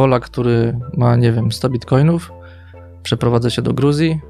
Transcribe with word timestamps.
Polak, 0.00 0.24
który 0.24 0.78
ma, 0.96 1.16
nie 1.16 1.32
wiem, 1.32 1.52
100 1.52 1.68
bitcoinów, 1.68 2.32
przeprowadza 3.02 3.50
się 3.50 3.62
do 3.62 3.72
Gruzji, 3.72 4.20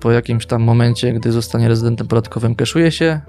po 0.00 0.12
jakimś 0.12 0.46
tam 0.46 0.62
momencie, 0.62 1.12
gdy 1.12 1.32
zostanie 1.32 1.68
rezydentem 1.68 2.06
podatkowym, 2.06 2.54
keszuje 2.54 2.92
się, 2.92 3.20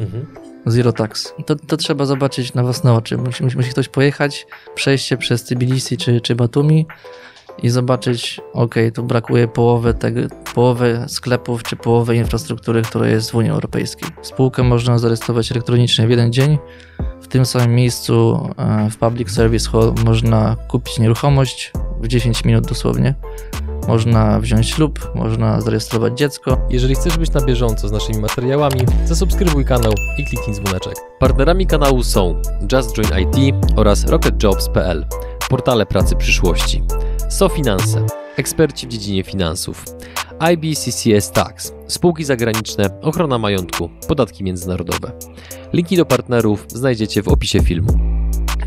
mhm. 0.00 0.26
zero 0.66 0.92
tax. 0.92 1.34
To, 1.46 1.56
to 1.56 1.76
trzeba 1.76 2.04
zobaczyć 2.04 2.54
na 2.54 2.62
własne 2.62 2.92
oczy. 2.92 3.18
Musi, 3.18 3.44
musi 3.44 3.70
ktoś 3.70 3.88
pojechać, 3.88 4.46
przejść 4.74 5.06
się 5.06 5.16
przez 5.16 5.44
Tbilisi 5.44 5.96
czy, 5.96 6.20
czy 6.20 6.34
Batumi, 6.34 6.86
i 7.62 7.70
zobaczyć, 7.70 8.40
ok, 8.52 8.74
tu 8.94 9.02
brakuje 9.02 9.48
połowy, 9.48 9.94
tego, 9.94 10.20
połowy 10.54 11.04
sklepów 11.08 11.62
czy 11.62 11.76
połowy 11.76 12.16
infrastruktury, 12.16 12.82
która 12.82 13.08
jest 13.08 13.30
w 13.30 13.34
Unii 13.34 13.50
Europejskiej. 13.50 14.08
Spółkę 14.22 14.62
można 14.62 14.98
zarejestrować 14.98 15.52
elektronicznie 15.52 16.06
w 16.06 16.10
jeden 16.10 16.32
dzień. 16.32 16.58
Tym 17.34 17.46
samym 17.46 17.74
miejscu 17.74 18.48
e, 18.58 18.90
w 18.90 18.96
Public 18.96 19.30
Service 19.30 19.70
Hall 19.70 19.94
można 20.04 20.56
kupić 20.68 20.98
nieruchomość 20.98 21.72
w 22.00 22.06
10 22.06 22.44
minut 22.44 22.66
dosłownie. 22.66 23.14
Można 23.88 24.40
wziąć 24.40 24.68
ślub, 24.68 25.10
można 25.14 25.60
zarejestrować 25.60 26.18
dziecko. 26.18 26.58
Jeżeli 26.70 26.94
chcesz 26.94 27.18
być 27.18 27.32
na 27.32 27.40
bieżąco 27.40 27.88
z 27.88 27.92
naszymi 27.92 28.18
materiałami, 28.18 28.80
zasubskrybuj 29.04 29.64
kanał 29.64 29.92
i 30.18 30.24
kliknij 30.24 30.56
dzwoneczek. 30.56 30.94
Partnerami 31.18 31.66
kanału 31.66 32.02
są 32.02 32.42
Just 32.72 32.96
Join 32.96 33.08
IT 33.22 33.54
oraz 33.76 34.04
RocketJobs.pl, 34.04 35.06
portale 35.50 35.86
pracy 35.86 36.16
przyszłości. 36.16 36.82
SoFinanse, 37.28 38.06
eksperci 38.36 38.86
w 38.86 38.90
dziedzinie 38.90 39.22
finansów, 39.22 39.84
IBCCS 40.52 41.30
Tax, 41.30 41.72
spółki 41.88 42.24
zagraniczne, 42.24 43.00
ochrona 43.00 43.38
majątku, 43.38 43.90
podatki 44.08 44.44
międzynarodowe. 44.44 45.12
Linki 45.72 45.96
do 45.96 46.04
partnerów 46.06 46.66
znajdziecie 46.68 47.22
w 47.22 47.28
opisie 47.28 47.62
filmu. 47.62 48.14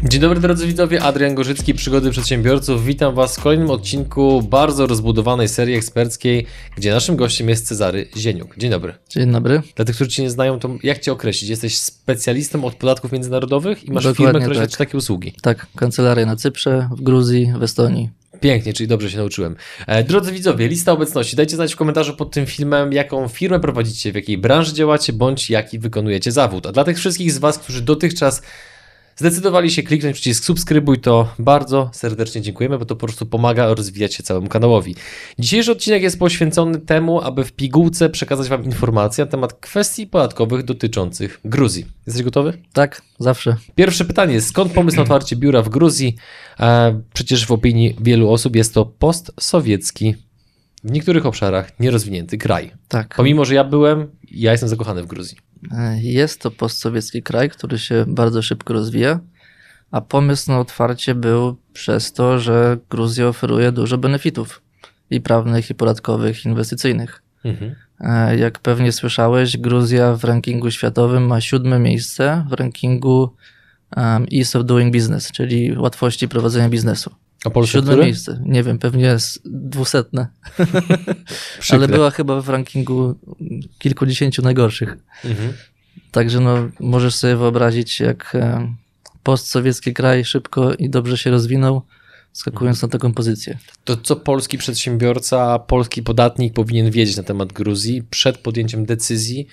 Dzień 0.03 0.21
dobry 0.21 0.39
drodzy 0.39 0.67
widzowie, 0.67 1.03
Adrian 1.03 1.35
Gorzycki, 1.35 1.73
Przygody 1.73 2.11
Przedsiębiorców. 2.11 2.85
Witam 2.85 3.15
Was 3.15 3.37
w 3.37 3.41
kolejnym 3.41 3.69
odcinku 3.69 4.41
bardzo 4.41 4.87
rozbudowanej 4.87 5.47
serii 5.47 5.75
eksperckiej, 5.75 6.45
gdzie 6.75 6.91
naszym 6.91 7.15
gościem 7.15 7.49
jest 7.49 7.67
Cezary 7.67 8.07
Zieniuk. 8.17 8.57
Dzień 8.57 8.71
dobry. 8.71 8.93
Dzień 9.09 9.31
dobry. 9.31 9.61
Dla 9.75 9.85
tych, 9.85 9.95
którzy 9.95 10.09
Cię 10.09 10.23
nie 10.23 10.29
znają, 10.29 10.59
to 10.59 10.69
jak 10.83 10.99
Cię 10.99 11.11
określić? 11.11 11.49
Jesteś 11.49 11.77
specjalistą 11.77 12.65
od 12.65 12.75
podatków 12.75 13.11
międzynarodowych 13.11 13.85
i 13.85 13.91
masz 13.91 14.03
Dokładnie 14.03 14.25
firmę, 14.25 14.39
która 14.39 14.55
tak. 14.55 14.63
świadczy 14.63 14.77
takie 14.77 14.97
usługi? 14.97 15.33
Tak, 15.41 15.67
kancelaria 15.75 16.25
na 16.25 16.35
Cyprze, 16.35 16.89
w 16.97 17.01
Gruzji, 17.01 17.53
w 17.59 17.63
Estonii. 17.63 18.09
Pięknie, 18.39 18.73
czyli 18.73 18.87
dobrze 18.87 19.11
się 19.11 19.17
nauczyłem. 19.17 19.55
E, 19.87 20.03
drodzy 20.03 20.31
widzowie, 20.31 20.67
lista 20.67 20.91
obecności. 20.91 21.35
Dajcie 21.35 21.55
znać 21.55 21.73
w 21.73 21.77
komentarzu 21.77 22.15
pod 22.15 22.31
tym 22.31 22.45
filmem, 22.45 22.93
jaką 22.93 23.27
firmę 23.27 23.59
prowadzicie, 23.59 24.11
w 24.11 24.15
jakiej 24.15 24.37
branży 24.37 24.73
działacie, 24.73 25.13
bądź 25.13 25.49
jaki 25.49 25.79
wykonujecie 25.79 26.31
zawód. 26.31 26.65
A 26.65 26.71
dla 26.71 26.83
tych 26.83 26.97
wszystkich 26.97 27.31
z 27.31 27.37
Was, 27.37 27.59
którzy 27.59 27.81
dotychczas 27.81 28.41
zdecydowali 29.17 29.71
się 29.71 29.83
kliknąć 29.83 30.13
przycisk 30.13 30.43
subskrybuj, 30.43 30.99
to 30.99 31.33
bardzo 31.39 31.89
serdecznie 31.93 32.41
dziękujemy, 32.41 32.77
bo 32.77 32.85
to 32.85 32.95
po 32.95 33.05
prostu 33.07 33.25
pomaga 33.25 33.73
rozwijać 33.73 34.13
się 34.13 34.23
całemu 34.23 34.47
kanałowi. 34.47 34.95
Dzisiejszy 35.39 35.71
odcinek 35.71 36.03
jest 36.03 36.19
poświęcony 36.19 36.79
temu, 36.79 37.21
aby 37.21 37.43
w 37.43 37.51
pigułce 37.51 38.09
przekazać 38.09 38.49
Wam 38.49 38.65
informacje 38.65 39.25
na 39.25 39.31
temat 39.31 39.53
kwestii 39.53 40.07
podatkowych 40.07 40.63
dotyczących 40.63 41.39
Gruzji. 41.45 41.85
Jesteś 42.07 42.23
gotowy? 42.23 42.57
Tak, 42.73 43.01
zawsze. 43.19 43.55
Pierwsze 43.75 44.05
pytanie, 44.05 44.41
skąd 44.41 44.71
pomysł 44.71 44.97
na 44.97 45.03
otwarcie 45.03 45.35
biura 45.35 45.61
w 45.61 45.69
Gruzji? 45.69 46.15
E, 46.59 47.01
przecież 47.13 47.45
w 47.45 47.51
opinii 47.51 47.95
wielu 48.01 48.29
osób 48.29 48.55
jest 48.55 48.73
to 48.73 48.85
postsowiecki 48.85 50.15
w 50.83 50.91
niektórych 50.91 51.25
obszarach 51.25 51.79
nierozwinięty 51.79 52.37
kraj. 52.37 52.71
Tak. 52.87 53.15
Pomimo, 53.15 53.45
że 53.45 53.55
ja 53.55 53.63
byłem, 53.63 54.07
ja 54.31 54.51
jestem 54.51 54.69
zakochany 54.69 55.03
w 55.03 55.07
Gruzji. 55.07 55.37
E, 55.71 56.01
jest 56.01 56.41
to 56.41 56.51
postsowiecki 56.51 57.23
kraj, 57.23 57.49
który 57.49 57.79
się 57.79 58.05
bardzo 58.07 58.41
szybko 58.41 58.73
rozwija, 58.73 59.19
a 59.91 60.01
pomysł 60.01 60.51
na 60.51 60.59
otwarcie 60.59 61.15
był 61.15 61.57
przez 61.73 62.13
to, 62.13 62.39
że 62.39 62.77
Gruzja 62.89 63.27
oferuje 63.27 63.71
dużo 63.71 63.97
benefitów 63.97 64.61
i 65.09 65.21
prawnych, 65.21 65.69
i 65.69 65.75
podatkowych, 65.75 66.45
inwestycyjnych. 66.45 67.23
Mhm. 67.43 67.75
E, 67.99 68.37
jak 68.37 68.59
pewnie 68.59 68.91
słyszałeś, 68.91 69.57
Gruzja 69.57 70.15
w 70.15 70.23
rankingu 70.23 70.71
światowym 70.71 71.27
ma 71.27 71.41
siódme 71.41 71.79
miejsce 71.79 72.45
w 72.49 72.53
rankingu 72.53 73.35
um, 73.97 74.25
Ease 74.33 74.59
of 74.59 74.65
Doing 74.65 74.93
Business, 74.93 75.31
czyli 75.31 75.77
łatwości 75.77 76.27
prowadzenia 76.27 76.69
biznesu. 76.69 77.15
A 77.45 77.49
Polska 77.49 77.77
Siódme 77.77 77.91
które? 77.91 78.05
miejsce. 78.05 78.41
Nie 78.45 78.63
wiem, 78.63 78.79
pewnie 78.79 79.05
jest 79.05 79.41
dwusetne. 79.45 80.27
Ale 81.69 81.87
była 81.87 82.11
chyba 82.11 82.41
w 82.41 82.49
rankingu 82.49 83.15
kilkudziesięciu 83.79 84.41
najgorszych. 84.41 84.97
Mhm. 85.25 85.53
Także 86.11 86.39
no, 86.39 86.69
możesz 86.79 87.15
sobie 87.15 87.35
wyobrazić, 87.35 87.99
jak 87.99 88.35
e, 88.35 88.73
postsowiecki 89.23 89.93
kraj 89.93 90.25
szybko 90.25 90.73
i 90.73 90.89
dobrze 90.89 91.17
się 91.17 91.31
rozwinął, 91.31 91.81
skakując 92.33 92.81
na 92.81 92.87
taką 92.87 93.13
pozycję. 93.13 93.57
To 93.83 93.97
co 93.97 94.15
polski 94.15 94.57
przedsiębiorca, 94.57 95.59
polski 95.59 96.03
podatnik 96.03 96.53
powinien 96.53 96.91
wiedzieć 96.91 97.17
na 97.17 97.23
temat 97.23 97.53
Gruzji 97.53 98.03
przed 98.03 98.37
podjęciem 98.37 98.85
decyzji 98.85 99.47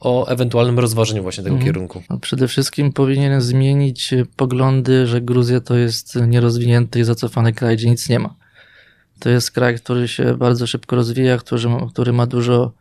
o 0.00 0.26
ewentualnym 0.26 0.78
rozważeniu 0.78 1.22
właśnie 1.22 1.44
tego 1.44 1.56
mhm. 1.56 1.72
kierunku? 1.72 2.02
Przede 2.20 2.48
wszystkim 2.48 2.92
powinien 2.92 3.40
zmienić 3.40 4.14
poglądy, 4.36 5.06
że 5.06 5.20
Gruzja 5.20 5.60
to 5.60 5.76
jest 5.76 6.18
nierozwinięty 6.26 7.00
i 7.00 7.04
zacofany 7.04 7.52
kraj, 7.52 7.76
gdzie 7.76 7.90
nic 7.90 8.08
nie 8.08 8.18
ma. 8.18 8.34
To 9.18 9.30
jest 9.30 9.50
kraj, 9.50 9.78
który 9.78 10.08
się 10.08 10.36
bardzo 10.36 10.66
szybko 10.66 10.96
rozwija, 10.96 11.38
który, 11.38 11.62
który 11.90 12.12
ma 12.12 12.26
dużo 12.26 12.72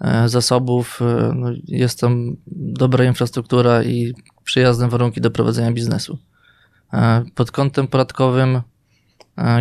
e, 0.00 0.28
zasobów, 0.28 1.00
e, 1.02 1.32
no 1.34 1.50
jest 1.68 2.00
tam 2.00 2.36
dobra 2.46 3.04
infrastruktura 3.04 3.82
i 3.82 4.14
przyjazne 4.44 4.88
warunki 4.88 5.20
do 5.20 5.30
prowadzenia 5.30 5.72
biznesu. 5.72 6.18
E, 6.92 7.24
pod 7.34 7.50
kątem 7.50 7.86
podatkowym 7.86 8.60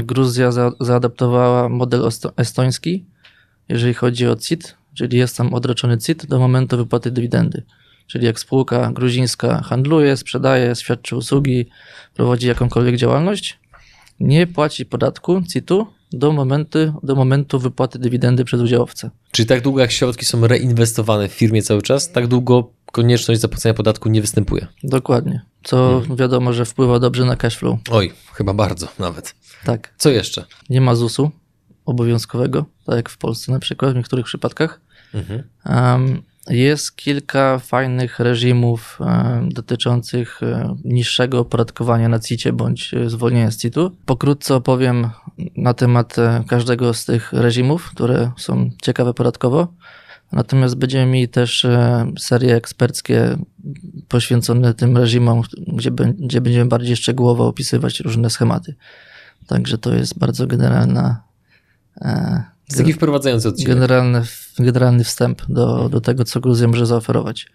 Gruzja 0.04 0.52
zaadaptowała 0.80 1.70
model 1.70 2.10
estoński, 2.38 3.06
jeżeli 3.70 3.94
chodzi 3.94 4.28
o 4.28 4.36
CIT, 4.36 4.76
czyli 5.00 5.18
jest 5.18 5.38
tam 5.38 5.54
odroczony 5.54 5.98
CIT 5.98 6.26
do 6.26 6.40
momentu 6.40 6.78
wypłaty 6.78 7.12
dywidendy. 7.12 7.64
Czyli 8.08 8.26
jak 8.26 8.40
spółka 8.40 8.92
gruzińska 8.92 9.62
handluje, 9.62 10.18
sprzedaje, 10.18 10.76
świadczy 10.76 11.16
usługi, 11.16 11.66
prowadzi 12.14 12.48
jakąkolwiek 12.48 12.96
działalność, 12.96 13.60
nie 14.20 14.48
płaci 14.48 14.86
podatku 14.86 15.42
CIT-u 15.42 15.88
do 16.12 16.32
momentu, 16.32 16.80
do 17.04 17.16
momentu 17.16 17.60
wypłaty 17.60 18.00
dywidendy 18.00 18.46
przez 18.46 18.62
udziałowcę. 18.62 19.10
Czyli 19.32 19.46
tak 19.46 19.62
długo 19.62 19.82
jak 19.82 19.92
środki 19.92 20.26
są 20.26 20.48
reinwestowane 20.48 21.28
w 21.30 21.32
firmie 21.32 21.62
cały 21.62 21.82
czas, 21.82 22.12
tak 22.12 22.28
długo 22.28 22.72
konieczność 22.92 23.42
zapłacenia 23.42 23.74
podatku 23.74 24.10
nie 24.10 24.22
występuje. 24.22 24.68
Dokładnie. 24.84 25.42
Co 25.64 26.00
hmm. 26.00 26.18
wiadomo, 26.18 26.54
że 26.54 26.66
wpływa 26.66 27.00
dobrze 27.00 27.26
na 27.26 27.36
cash 27.36 27.58
flow. 27.58 27.80
Oj, 27.92 28.14
chyba 28.34 28.54
bardzo 28.54 28.88
nawet. 29.00 29.36
Tak. 29.66 29.94
Co 29.98 30.10
jeszcze? 30.10 30.46
Nie 30.70 30.82
ma 30.82 30.96
ZUS-u 30.96 31.32
obowiązkowego, 31.86 32.66
tak 32.86 32.96
jak 32.96 33.10
w 33.10 33.18
Polsce 33.18 33.52
na 33.52 33.60
przykład 33.60 33.94
w 33.94 33.96
niektórych 33.96 34.26
przypadkach. 34.26 34.89
Mhm. 35.14 35.44
Um, 35.66 36.22
jest 36.50 36.96
kilka 36.96 37.60
fajnych 37.60 38.20
reżimów 38.20 39.00
dotyczących 39.48 40.40
um, 40.42 40.78
niższego 40.86 41.40
opodatkowania 41.40 42.10
na 42.10 42.20
CIT-ie 42.20 42.54
bądź 42.54 42.94
e, 42.94 43.10
zwolnienia 43.10 43.52
z 43.52 43.58
CIT-u. 43.58 43.92
Pokrótce 44.06 44.56
opowiem 44.56 45.10
na 45.58 45.74
temat 45.74 46.20
e, 46.20 46.44
każdego 46.48 46.94
z 46.94 47.06
tych 47.06 47.34
reżimów, 47.34 47.92
które 47.92 48.32
są 48.38 48.70
ciekawe 48.82 49.14
podatkowo. 49.14 49.68
Natomiast 50.32 50.76
będziemy 50.76 51.12
mieli 51.12 51.28
też 51.28 51.66
serie 52.20 52.56
eksperckie 52.56 53.38
poświęcone 54.08 54.74
tym 54.74 54.98
reżimom, 54.98 55.42
gdzie, 55.68 55.92
gdzie 56.20 56.42
będziemy 56.42 56.66
bardziej 56.66 56.96
szczegółowo 56.96 57.48
opisywać 57.48 58.00
różne 58.00 58.30
schematy. 58.30 58.76
Także 59.48 59.78
to 59.78 59.94
jest 59.94 60.20
bardzo 60.20 60.48
generalna 60.48 61.24
jest 62.70 62.78
taki 62.78 62.94
wprowadzający 62.94 63.50
odcinek. 63.50 63.74
Generalny, 63.74 64.22
generalny 64.60 65.04
wstęp 65.04 65.42
do, 65.50 65.90
do 65.90 66.02
tego, 66.02 66.24
co 66.24 66.40
Gruzja 66.40 66.68
może 66.68 66.86
zaoferować. 66.86 67.48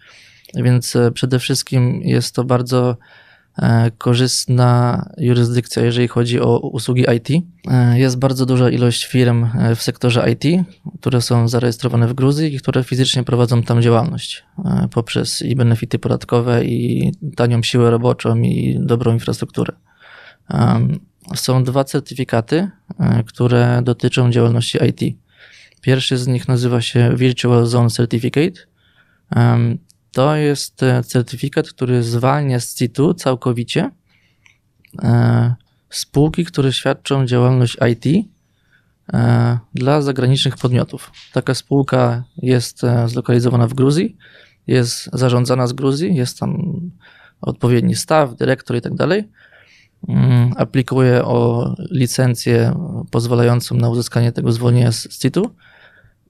Więc 0.55 0.95
e, 0.95 1.11
przede 1.11 1.39
wszystkim 1.39 2.01
jest 2.03 2.35
to 2.35 2.43
bardzo 2.43 2.97
e, 3.57 3.91
korzystna 3.97 5.09
jurysdykcja, 5.17 5.83
jeżeli 5.83 6.07
chodzi 6.07 6.39
o 6.39 6.59
usługi 6.59 7.05
IT. 7.17 7.43
E, 7.67 7.99
jest 7.99 8.17
bardzo 8.17 8.45
duża 8.45 8.69
ilość 8.69 9.05
firm 9.05 9.47
w 9.75 9.81
sektorze 9.81 10.31
IT, 10.31 10.65
które 10.99 11.21
są 11.21 11.47
zarejestrowane 11.47 12.07
w 12.07 12.13
Gruzji 12.13 12.55
i 12.55 12.59
które 12.59 12.83
fizycznie 12.83 13.23
prowadzą 13.23 13.63
tam 13.63 13.81
działalność 13.81 14.43
poprzez 14.93 15.41
i 15.41 15.55
benefity 15.55 15.99
podatkowe, 15.99 16.65
i 16.65 17.11
tanią 17.35 17.63
siłę 17.63 17.91
roboczą, 17.91 18.37
i 18.37 18.79
dobrą 18.81 19.13
infrastrukturę 19.13 19.73
są 21.35 21.63
dwa 21.63 21.83
certyfikaty, 21.83 22.69
e, 22.99 23.23
które 23.23 23.81
dotyczą 23.83 24.31
działalności 24.31 24.77
IT. 24.89 25.17
Pierwszy 25.81 26.17
z 26.17 26.27
nich 26.27 26.47
nazywa 26.47 26.81
się 26.81 27.15
Virtual 27.15 27.65
Zone 27.65 27.89
Certificate. 27.89 28.61
To 30.11 30.35
jest 30.35 30.83
e, 30.83 31.03
certyfikat, 31.03 31.69
który 31.69 32.03
zwalnia 32.03 32.59
z 32.59 32.75
CIT-u 32.75 33.13
całkowicie 33.13 33.91
e, 35.03 35.55
spółki, 35.89 36.45
które 36.45 36.73
świadczą 36.73 37.25
działalność 37.25 37.77
IT 37.91 38.27
dla 39.73 40.01
zagranicznych 40.01 40.57
podmiotów. 40.57 41.11
Taka 41.33 41.53
spółka 41.53 42.23
jest 42.37 42.81
zlokalizowana 43.05 43.67
w 43.67 43.73
Gruzji, 43.73 44.17
jest 44.67 45.09
zarządzana 45.13 45.67
z 45.67 45.73
Gruzji, 45.73 46.15
jest 46.15 46.39
tam 46.39 46.81
odpowiedni 47.41 47.95
staw, 47.95 48.35
dyrektor 48.35 48.77
i 48.77 48.81
tak 48.81 48.95
dalej 48.95 49.29
aplikuje 50.55 51.25
o 51.25 51.69
licencję 51.91 52.75
pozwalającą 53.11 53.75
na 53.75 53.89
uzyskanie 53.89 54.31
tego 54.31 54.51
zwolnienia 54.51 54.91
z 54.91 55.13
z 55.13 55.19
CIT-u 55.19 55.49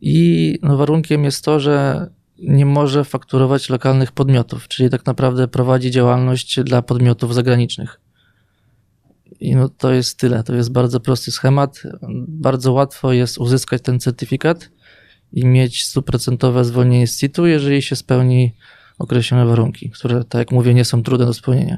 i 0.02 0.60
no, 0.62 0.78
warunkiem 0.78 1.24
jest 1.24 1.46
to, 1.46 1.60
że 1.60 2.08
nie 2.40 2.66
może 2.66 3.04
fakturować 3.04 3.70
lokalnych 3.70 4.12
podmiotów, 4.12 4.68
czyli 4.68 4.90
tak 4.90 5.06
naprawdę 5.06 5.48
prowadzi 5.48 5.92
działalność 5.92 6.60
dla 6.64 6.82
podmiotów 6.82 7.34
zagranicznych. 7.34 8.02
I 9.40 9.56
no 9.56 9.70
to 9.70 9.94
jest 9.94 10.20
tyle. 10.20 10.44
To 10.44 10.56
jest 10.56 10.72
bardzo 10.72 11.00
prosty 11.00 11.32
schemat. 11.32 11.84
Bardzo 12.28 12.74
łatwo 12.74 13.14
jest 13.14 13.38
uzyskać 13.38 13.82
ten 13.82 14.00
certyfikat 14.00 14.70
i 15.34 15.46
mieć 15.46 15.84
stuprocentowe 15.84 16.66
zwolnienie 16.66 17.08
z 17.08 17.18
CIT-u, 17.18 17.46
jeżeli 17.46 17.82
się 17.82 17.96
spełni 17.96 18.56
określone 19.00 19.46
warunki, 19.46 19.90
które, 19.90 20.24
tak 20.24 20.40
jak 20.40 20.52
mówię, 20.52 20.74
nie 20.74 20.86
są 20.86 21.04
trudne 21.04 21.26
do 21.26 21.34
spełnienia. 21.34 21.78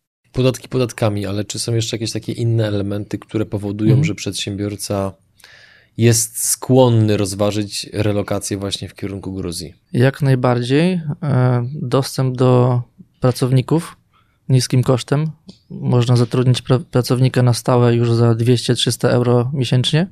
Podatki 0.31 0.67
podatkami, 0.69 1.25
ale 1.25 1.45
czy 1.45 1.59
są 1.59 1.73
jeszcze 1.73 1.95
jakieś 1.95 2.11
takie 2.11 2.31
inne 2.31 2.67
elementy, 2.67 3.19
które 3.19 3.45
powodują, 3.45 3.89
Mhm. 3.91 4.03
że 4.05 4.15
przedsiębiorca 4.15 5.13
jest 5.97 6.45
skłonny 6.49 7.17
rozważyć 7.17 7.89
relokację 7.93 8.57
właśnie 8.57 8.89
w 8.89 8.95
kierunku 8.95 9.33
Gruzji? 9.33 9.73
Jak 9.93 10.21
najbardziej 10.21 11.01
e, 11.23 11.67
dostęp 11.81 12.37
do 12.37 12.81
pracowników 13.19 13.97
niskim 14.49 14.83
kosztem. 14.83 15.31
Można 15.69 16.15
zatrudnić 16.15 16.61
pra- 16.63 16.83
pracownika 16.83 17.43
na 17.43 17.53
stałe 17.53 17.95
już 17.95 18.11
za 18.13 18.31
200-300 18.35 19.07
euro 19.07 19.51
miesięcznie. 19.53 20.07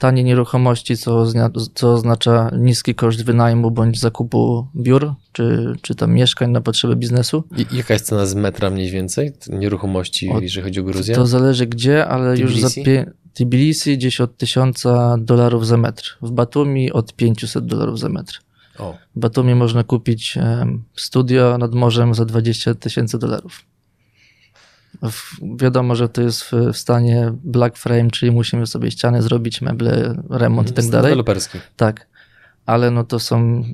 Tanie 0.00 0.24
nieruchomości, 0.24 0.96
co, 0.96 1.26
co 1.74 1.92
oznacza 1.92 2.50
niski 2.58 2.94
koszt 2.94 3.24
wynajmu 3.24 3.70
bądź 3.70 4.00
zakupu 4.00 4.66
biur 4.76 5.14
czy, 5.32 5.72
czy 5.82 5.94
tam 5.94 6.12
mieszkań 6.12 6.50
na 6.50 6.60
potrzeby 6.60 6.96
biznesu. 6.96 7.44
I 7.58 7.76
jaka 7.76 7.94
jest 7.94 8.06
cena 8.06 8.26
z 8.26 8.34
metra 8.34 8.70
mniej 8.70 8.90
więcej 8.90 9.32
nieruchomości, 9.48 10.28
Od- 10.30 10.42
jeżeli 10.42 10.64
chodzi 10.64 10.80
o 10.80 10.82
Gruzję? 10.82 11.14
To 11.14 11.26
zależy 11.26 11.66
gdzie, 11.66 12.06
ale 12.06 12.38
już 12.38 12.60
za 12.60 12.70
Tbilisi? 12.70 12.82
pie- 12.90 13.10
Tbilisi 13.34 13.98
gdzieś 13.98 14.20
od 14.20 14.36
1000 14.36 14.84
dolarów 15.18 15.66
za 15.66 15.76
metr. 15.76 16.18
W 16.22 16.30
Batumi 16.30 16.92
od 16.92 17.14
500 17.14 17.66
dolarów 17.66 17.98
za 17.98 18.08
metr. 18.08 18.40
O, 18.78 18.94
W 19.16 19.18
Batumi 19.20 19.54
można 19.54 19.84
kupić 19.84 20.38
studio 20.96 21.58
nad 21.58 21.74
morzem 21.74 22.14
za 22.14 22.24
20 22.24 22.74
tysięcy 22.74 23.18
dolarów. 23.18 23.62
Wiadomo, 25.56 25.94
że 25.94 26.08
to 26.08 26.22
jest 26.22 26.42
w, 26.42 26.52
stanie 26.72 27.32
black 27.44 27.76
frame, 27.76 28.10
czyli 28.10 28.32
musimy 28.32 28.66
sobie 28.66 28.90
ściany 28.90 29.22
zrobić, 29.22 29.60
meble, 29.62 30.22
remont 30.30 30.70
i 30.70 30.72
tak 30.72 30.86
dalej. 30.86 31.10
Deweloperski. 31.10 31.58
Tak, 31.76 32.06
ale 32.66 32.90
no 32.90 33.04
to 33.04 33.18
są 33.18 33.64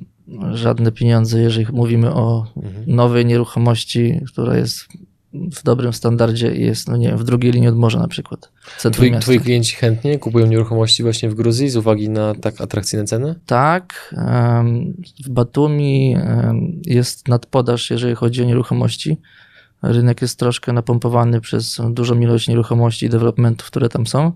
żadne 0.53 0.91
pieniądze, 0.91 1.39
jeżeli 1.39 1.65
mówimy 1.71 2.13
o 2.13 2.47
Mhm. 2.57 2.83
nowej 2.87 3.25
nieruchomości, 3.25 4.21
która 4.27 4.57
jest 4.57 4.85
w 5.33 5.63
dobrym 5.63 5.93
standardzie 5.93 6.55
i 6.55 6.61
jest, 6.61 6.87
no 6.87 6.97
nie 6.97 7.07
wiem, 7.07 7.17
w 7.17 7.23
drugiej 7.23 7.51
linii 7.51 7.69
od 7.69 7.75
morza 7.77 7.99
na 7.99 8.07
przykład. 8.07 8.51
Twoi, 8.77 9.11
miasta. 9.11 9.21
twoi 9.21 9.39
klienci 9.39 9.75
chętnie 9.75 10.19
kupują 10.19 10.45
nieruchomości 10.47 11.03
właśnie 11.03 11.29
w 11.29 11.33
Gruzji 11.35 11.69
z 11.69 11.75
uwagi 11.77 12.09
na 12.09 12.35
tak 12.35 12.61
atrakcyjne 12.61 13.05
ceny? 13.05 13.35
Tak, 13.45 14.15
w 15.25 15.29
Batumi 15.29 16.17
jest 16.85 17.27
nadpodaż, 17.27 17.91
jeżeli 17.91 18.15
chodzi 18.15 18.41
o 18.41 18.45
nieruchomości. 18.45 19.17
Rynek 19.83 20.21
jest 20.21 20.39
troszkę 20.39 20.73
napompowany 20.73 21.41
przez 21.41 21.81
dużą 21.89 22.19
ilość 22.19 22.47
nieruchomości 22.47 23.05
i 23.05 23.09
developmentów, 23.09 23.67
które 23.67 23.89
tam 23.89 24.07
są, 24.07 24.31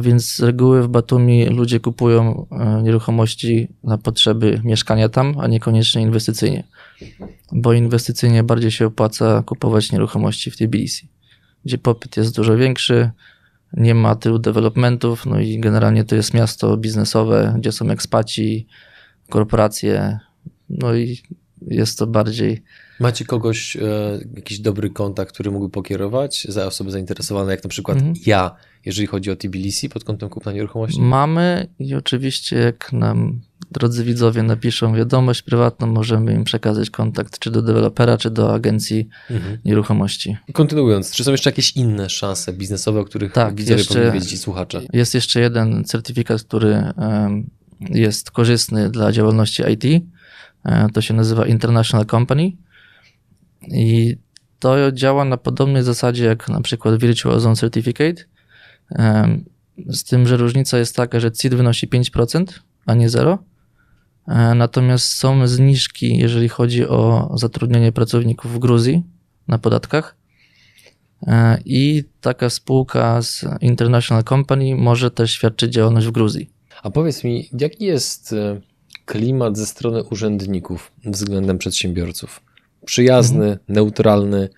więc 0.00 0.34
z 0.34 0.40
reguły 0.40 0.82
w 0.82 0.88
Batumi 0.88 1.46
ludzie 1.46 1.80
kupują 1.80 2.46
e, 2.50 2.82
nieruchomości 2.82 3.68
na 3.84 3.98
potrzeby 3.98 4.60
mieszkania 4.64 5.08
tam, 5.08 5.34
a 5.40 5.46
niekoniecznie 5.46 6.02
inwestycyjnie, 6.02 6.64
bo 7.52 7.72
inwestycyjnie 7.72 8.42
bardziej 8.42 8.70
się 8.70 8.86
opłaca 8.86 9.42
kupować 9.46 9.92
nieruchomości 9.92 10.50
w 10.50 10.56
Tbilisi, 10.56 11.08
gdzie 11.64 11.78
popyt 11.78 12.16
jest 12.16 12.36
dużo 12.36 12.56
większy, 12.56 13.10
nie 13.72 13.94
ma 13.94 14.14
tylu 14.14 14.38
developmentów, 14.38 15.26
no 15.26 15.40
i 15.40 15.60
generalnie 15.60 16.04
to 16.04 16.14
jest 16.14 16.34
miasto 16.34 16.76
biznesowe, 16.76 17.54
gdzie 17.58 17.72
są 17.72 17.90
ekspaci, 17.90 18.66
korporacje, 19.28 20.18
no 20.70 20.94
i 20.94 21.22
jest 21.60 21.98
to 21.98 22.06
bardziej. 22.06 22.62
Macie 23.00 23.24
kogoś, 23.24 23.76
e, 23.76 23.80
jakiś 24.36 24.58
dobry 24.60 24.90
kontakt, 24.90 25.32
który 25.34 25.50
mógłby 25.50 25.70
pokierować 25.70 26.46
za 26.48 26.66
osoby 26.66 26.90
zainteresowane, 26.90 27.50
jak 27.50 27.64
na 27.64 27.70
przykład 27.70 27.98
Mhm. 27.98 28.14
ja, 28.26 28.54
jeżeli 28.84 29.06
chodzi 29.06 29.30
o 29.30 29.36
Tbilisi 29.36 29.88
pod 29.88 30.04
kątem 30.04 30.28
kupna 30.28 30.52
nieruchomości? 30.52 31.00
Mamy 31.00 31.66
i 31.78 31.94
oczywiście, 31.94 32.56
jak 32.56 32.92
nam 32.92 33.40
drodzy 33.70 34.04
widzowie 34.04 34.42
napiszą 34.42 34.94
wiadomość 34.94 35.42
prywatną, 35.42 35.86
możemy 35.86 36.34
im 36.34 36.44
przekazać 36.44 36.90
kontakt 36.90 37.38
czy 37.38 37.50
do 37.50 37.62
dewelopera, 37.62 38.18
czy 38.18 38.30
do 38.30 38.54
agencji 38.54 39.08
Mhm. 39.30 39.58
nieruchomości. 39.64 40.36
Kontynuując, 40.52 41.10
czy 41.12 41.24
są 41.24 41.30
jeszcze 41.32 41.50
jakieś 41.50 41.76
inne 41.76 42.10
szanse 42.10 42.52
biznesowe, 42.52 43.00
o 43.00 43.04
których 43.04 43.32
Tak, 43.32 43.54
widzowie 43.54 43.78
jeszcze- 43.78 43.94
powinni 43.94 44.12
wiedzieć 44.12 44.32
i 44.32 44.38
słuchacze? 44.38 44.82
Jest 44.92 45.14
jeszcze 45.14 45.40
jeden 45.40 45.84
certyfikat, 45.84 46.42
który 46.42 46.82
jest 47.80 48.30
korzystny 48.30 48.90
dla 48.90 49.12
działalności 49.12 49.62
IT. 49.72 49.84
E, 50.64 50.88
To 50.92 51.00
się 51.00 51.14
nazywa 51.14 51.46
International 51.46 52.06
Company 52.06 52.52
i 53.72 54.16
to 54.58 54.92
działa 54.92 55.24
na 55.24 55.36
podobnej 55.36 55.82
zasadzie 55.82 56.24
jak 56.24 56.48
na 56.48 56.60
przykład 56.60 57.00
Virtual 57.00 57.34
Ozone 57.34 57.56
Certificate. 57.56 58.24
Z 59.86 60.04
tym, 60.04 60.26
że 60.26 60.36
różnica 60.36 60.78
jest 60.78 60.96
taka, 60.96 61.20
że 61.20 61.32
CIT 61.32 61.54
wynosi 61.54 61.88
5%, 61.88 62.44
a 62.86 62.94
nie 62.94 63.08
0. 63.08 63.38
E, 64.28 64.54
Natomiast 64.54 65.12
są 65.12 65.46
zniżki, 65.46 66.18
jeżeli 66.18 66.48
chodzi 66.48 66.86
o 66.86 67.30
zatrudnienie 67.34 67.92
pracowników 67.92 68.54
w 68.54 68.58
Gruzji 68.58 69.02
na 69.48 69.58
podatkach. 69.58 70.16
E, 71.26 71.58
I 71.64 72.04
taka 72.20 72.50
spółka 72.50 73.22
z 73.22 73.44
International 73.60 74.24
Company 74.24 74.76
może 74.76 75.10
też 75.10 75.32
świadczyć 75.32 75.72
działalność 75.72 76.06
w 76.06 76.10
Gruzji. 76.10 76.50
A 76.82 76.90
powiedz 76.90 77.24
mi, 77.24 77.48
jaki 77.60 77.84
jest 77.84 78.32
e, 78.32 78.60
klimat 79.04 79.56
ze 79.58 79.66
strony 79.66 80.04
urzędników 80.04 80.92
względem 81.04 81.58
przedsiębiorców? 81.58 82.40
Przyjazny, 82.92 83.44
Mhm. 83.44 83.58
neutralny, 83.68 84.48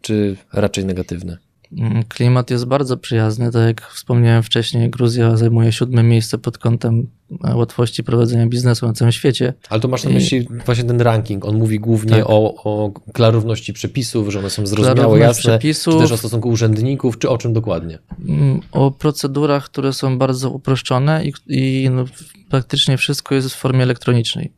czy 0.00 0.36
raczej 0.52 0.84
negatywny? 0.84 1.36
Mm, 1.78 2.04
Klimat 2.04 2.50
jest 2.50 2.64
bardzo 2.64 2.96
przyjazny. 2.96 3.50
Tak 3.52 3.66
jak 3.66 3.82
wspomniałem 3.90 4.42
wcześniej, 4.42 4.90
Gruzja 4.90 5.36
zajmuje 5.36 5.72
siódme 5.72 6.02
miejsce 6.02 6.38
pod 6.38 6.58
kątem 6.58 7.06
e, 7.44 7.54
łatwości 7.56 8.04
prowadzenia 8.04 8.46
biznesu 8.46 8.86
na 8.86 8.92
całym 8.92 9.12
świecie. 9.12 9.54
Ale 9.68 9.80
to 9.80 9.88
masz 9.88 10.04
na 10.04 10.10
I- 10.10 10.14
myśli 10.14 10.48
właśnie 10.66 10.84
ten 10.84 11.00
ranking. 11.00 11.44
On 11.44 11.56
mówi 11.58 11.78
głównie 11.80 12.16
Tak. 12.16 12.24
o, 12.26 12.54
o 12.64 12.92
klarowności 13.12 13.72
przepisów, 13.72 14.28
że 14.32 14.38
one 14.38 14.50
są 14.50 14.66
zrozumiałe, 14.66 14.94
Klarowność 14.94 15.22
jasne, 15.38 15.42
przepisów. 15.58 15.94
czy 15.94 16.00
też 16.00 16.12
o 16.12 16.16
stosunku 16.16 16.48
urzędników, 16.48 17.18
czy 17.18 17.28
o 17.30 17.38
czym 17.38 17.52
dokładnie? 17.52 17.98
Mm, 18.28 18.60
O 18.72 18.90
procedurach, 18.90 19.64
które 19.64 19.92
są 19.92 20.18
bardzo 20.18 20.50
uproszczone 20.50 21.24
i, 21.24 21.32
i 21.48 21.90
no, 21.90 22.04
praktycznie 22.50 22.96
wszystko 22.96 23.34
jest 23.34 23.50
w 23.50 23.56
formie 23.56 23.82
elektronicznej. 23.82 24.52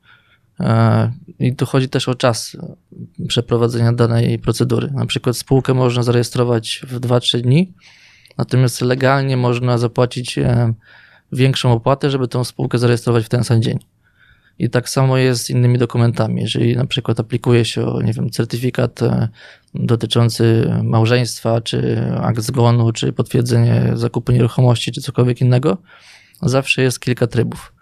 E, 0.61 1.13
I 1.39 1.57
tu 1.57 1.67
chodzi 1.67 1.89
też 1.89 2.09
o 2.09 2.15
czas 2.15 2.57
przeprowadzenia 3.29 3.93
danej 3.93 4.39
procedury. 4.39 4.91
Na 4.91 5.07
przykład 5.07 5.37
spółkę 5.37 5.75
można 5.75 6.03
zarejestrować 6.03 6.81
w 6.89 7.01
2-3 7.01 7.41
dni, 7.41 7.73
natomiast 8.39 8.81
legalnie 8.81 9.37
można 9.37 9.79
zapłacić 9.79 10.39
e, 10.39 10.75
większą 11.33 11.73
opłatę, 11.73 12.11
żeby 12.11 12.29
tą 12.29 12.45
spółkę 12.45 12.79
zarejestrować 12.79 13.25
w 13.25 13.29
ten 13.29 13.45
sam 13.45 13.63
dzień. 13.63 13.79
I 14.59 14.71
tak 14.71 14.89
samo 14.89 15.17
jest 15.17 15.45
z 15.45 15.51
innymi 15.51 15.79
dokumentami. 15.79 16.43
Jeżeli 16.43 16.77
na 16.77 16.87
przykład 16.87 17.21
aplikuje 17.21 17.65
się 17.65 17.87
o, 17.87 18.03
nie 18.03 18.13
wiem, 18.13 18.31
certyfikat 18.31 19.03
e, 19.03 19.29
dotyczący 19.75 20.75
małżeństwa, 20.83 21.61
czy 21.61 22.03
akt 22.21 22.41
zgonu, 22.41 22.93
czy 22.93 23.13
potwierdzenie 23.13 23.93
zakupu 23.95 24.33
nieruchomości, 24.33 24.93
czy 24.93 25.01
cokolwiek 25.01 25.41
innego, 25.41 25.79
zawsze 26.43 26.83
jest 26.83 27.01
kilka 27.01 27.27
trybów. 27.27 27.74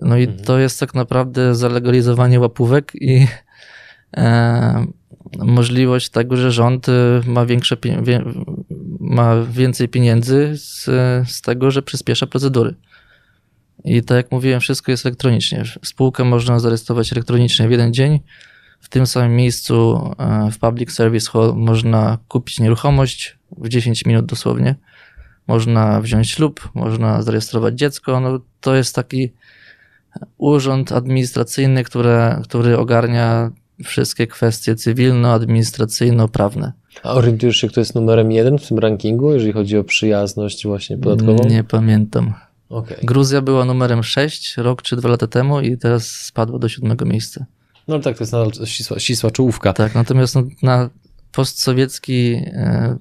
No 0.00 0.16
i 0.16 0.28
to 0.28 0.58
jest 0.58 0.80
tak 0.80 0.94
naprawdę 0.94 1.54
zalegalizowanie 1.54 2.40
łapówek 2.40 2.92
i 2.94 3.26
e, 4.16 4.86
możliwość 5.38 6.08
tego, 6.08 6.36
że 6.36 6.52
rząd 6.52 6.88
e, 6.88 6.92
ma, 7.26 7.46
większe, 7.46 7.76
wie, 8.02 8.24
ma 9.00 9.42
więcej 9.42 9.88
pieniędzy 9.88 10.52
z, 10.54 10.84
z 11.30 11.42
tego, 11.42 11.70
że 11.70 11.82
przyspiesza 11.82 12.26
procedury. 12.26 12.74
I 13.84 14.02
tak 14.02 14.16
jak 14.16 14.32
mówiłem, 14.32 14.60
wszystko 14.60 14.90
jest 14.90 15.06
elektronicznie. 15.06 15.64
Spółkę 15.84 16.24
można 16.24 16.60
zarejestrować 16.60 17.12
elektronicznie 17.12 17.68
w 17.68 17.70
jeden 17.70 17.94
dzień. 17.94 18.20
W 18.80 18.88
tym 18.88 19.06
samym 19.06 19.36
miejscu 19.36 20.10
e, 20.18 20.50
w 20.50 20.58
Public 20.58 20.92
Service 20.92 21.30
Hall 21.30 21.54
można 21.56 22.18
kupić 22.28 22.60
nieruchomość 22.60 23.38
w 23.58 23.68
10 23.68 24.04
minut 24.04 24.26
dosłownie. 24.26 24.74
można 25.46 26.00
wziąć 26.00 26.30
ślub, 26.30 26.70
można 26.74 27.22
zarejestrować 27.22 27.74
dziecko. 27.74 28.20
No, 28.20 28.40
to 28.60 28.74
jest 28.74 28.94
taki 28.94 29.32
urząd 30.38 30.92
administracyjny, 30.92 31.84
które, 31.84 32.40
który 32.44 32.78
ogarnia 32.78 33.50
wszystkie 33.84 34.26
kwestie 34.26 34.74
cywilno-administracyjno-prawne. 34.74 36.72
A 37.02 37.14
orientujesz 37.14 37.56
się, 37.56 37.68
kto 37.68 37.80
jest 37.80 37.94
numerem 37.94 38.32
jeden 38.32 38.58
w 38.58 38.68
tym 38.68 38.78
rankingu, 38.78 39.32
jeżeli 39.32 39.52
chodzi 39.52 39.78
o 39.78 39.84
przyjazność 39.84 40.66
właśnie 40.66 40.98
podatkową? 40.98 41.48
Nie 41.48 41.64
pamiętam. 41.64 42.34
Okay. 42.68 42.98
Gruzja 43.02 43.40
była 43.40 43.64
numerem 43.64 44.02
6 44.02 44.56
rok 44.56 44.82
czy 44.82 44.96
dwa 44.96 45.08
lata 45.08 45.26
temu 45.26 45.60
i 45.60 45.78
teraz 45.78 46.06
spadła 46.06 46.58
do 46.58 46.68
siódmego 46.68 47.04
miejsca. 47.04 47.46
No 47.88 47.94
ale 47.94 48.02
tak, 48.02 48.18
to 48.18 48.24
jest 48.24 48.32
nadal 48.32 48.50
ścisła, 48.64 48.98
ścisła 48.98 49.30
czołówka. 49.30 49.72
Tak, 49.72 49.94
natomiast 49.94 50.34
no, 50.34 50.42
na 50.62 50.90
postsowiecki 51.32 52.32
e, 52.34 52.96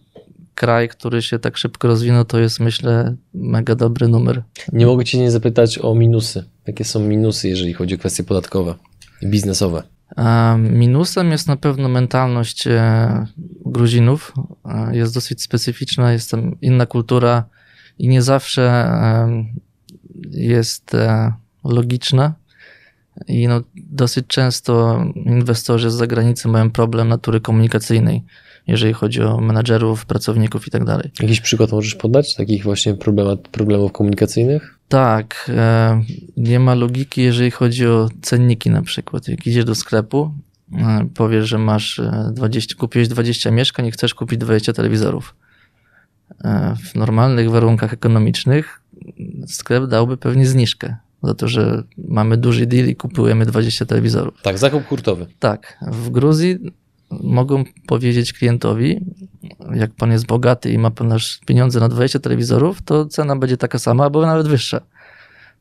kraj, 0.62 0.90
który 0.90 1.22
się 1.22 1.40
tak 1.40 1.58
szybko 1.58 1.88
rozwinął, 1.88 2.26
to 2.26 2.40
jest 2.40 2.60
myślę 2.60 3.16
mega 3.34 3.76
dobry 3.76 4.08
numer. 4.08 4.44
Nie 4.74 4.86
mogę 4.86 5.06
cię 5.06 5.20
nie 5.20 5.32
zapytać 5.32 5.80
o 5.80 5.96
minusy. 5.96 6.44
Jakie 6.68 6.84
są 6.84 7.00
minusy, 7.00 7.50
jeżeli 7.50 7.74
chodzi 7.74 7.96
o 7.96 7.98
kwestie 7.98 8.24
podatkowe 8.24 8.76
i 9.22 9.28
biznesowe? 9.28 9.84
Minusem 10.58 11.32
jest 11.32 11.48
na 11.48 11.58
pewno 11.58 11.90
mentalność 11.90 12.68
e, 12.68 13.26
Gruzinów. 13.66 14.34
E, 14.66 14.96
jest 14.98 15.14
dosyć 15.14 15.42
specyficzna, 15.42 16.14
jest 16.14 16.32
tam 16.32 16.56
inna 16.62 16.86
kultura 16.86 17.44
i 18.00 18.08
nie 18.08 18.22
zawsze 18.22 18.64
e, 18.64 19.46
jest 20.32 20.92
logiczna. 21.64 22.34
I 23.28 23.48
no, 23.48 23.62
dosyć 23.76 24.28
często 24.28 25.04
inwestorzy 25.16 25.92
z 25.92 25.94
zagranicy 25.94 26.48
mają 26.48 26.72
problem 26.72 27.08
natury 27.08 27.42
komunikacyjnej, 27.42 28.24
jeżeli 28.68 28.94
chodzi 28.94 29.22
o 29.22 29.42
menadżerów, 29.42 30.06
pracowników 30.06 30.68
i 30.68 30.72
tak 30.72 30.86
dalej. 30.86 31.12
Jakiś 31.22 31.42
przykład 31.42 31.72
możesz 31.72 31.96
podać 31.96 32.36
takich 32.36 32.64
właśnie 32.64 32.94
problemat, 32.94 33.48
problemów 33.48 33.92
komunikacyjnych? 33.92 34.80
Tak, 34.88 35.52
e, 35.56 36.02
nie 36.38 36.60
ma 36.60 36.76
logiki, 36.76 37.22
jeżeli 37.22 37.52
chodzi 37.52 37.88
o 37.88 38.10
cenniki 38.22 38.70
na 38.70 38.82
przykład. 38.82 39.28
Jak 39.28 39.48
idziesz 39.48 39.66
do 39.66 39.76
sklepu, 39.76 40.34
e, 40.78 41.08
powiesz, 41.16 41.50
że 41.50 41.58
masz 41.58 42.02
20, 42.32 42.76
e, 42.76 42.78
kupiłeś 42.78 43.08
20 43.08 43.52
mieszkań 43.52 43.86
i 43.86 43.92
chcesz 43.92 44.14
kupić 44.14 44.40
20 44.40 44.74
telewizorów. 44.74 45.36
W 46.84 46.96
normalnych 46.96 47.52
warunkach 47.52 47.94
ekonomicznych 47.94 48.82
sklep 49.48 49.86
dałby 49.86 50.18
pewnie 50.18 50.46
zniżkę 50.46 50.96
za 51.24 51.34
to, 51.34 51.48
że 51.48 51.84
mamy 51.98 52.38
duży 52.38 52.66
deal 52.66 52.88
i 52.88 52.96
kupujemy 52.96 53.46
20 53.46 53.86
telewizorów. 53.86 54.42
Tak, 54.42 54.58
zakup 54.58 54.86
hurtowy. 54.88 55.26
Tak. 55.40 55.78
W 55.92 56.10
Gruzji 56.10 56.60
mogą 57.12 57.64
powiedzieć 57.88 58.34
klientowi, 58.34 59.06
jak 59.74 59.92
pan 59.92 60.12
jest 60.12 60.26
bogaty 60.26 60.72
i 60.72 60.78
ma 60.78 60.92
pan 60.92 61.18
pieniądze 61.46 61.80
na 61.80 61.90
20 61.90 62.20
telewizorów, 62.20 62.82
to 62.82 63.06
cena 63.06 63.36
będzie 63.36 63.58
taka 63.58 63.80
sama, 63.80 64.04
albo 64.04 64.26
nawet 64.26 64.48
wyższa. 64.48 64.82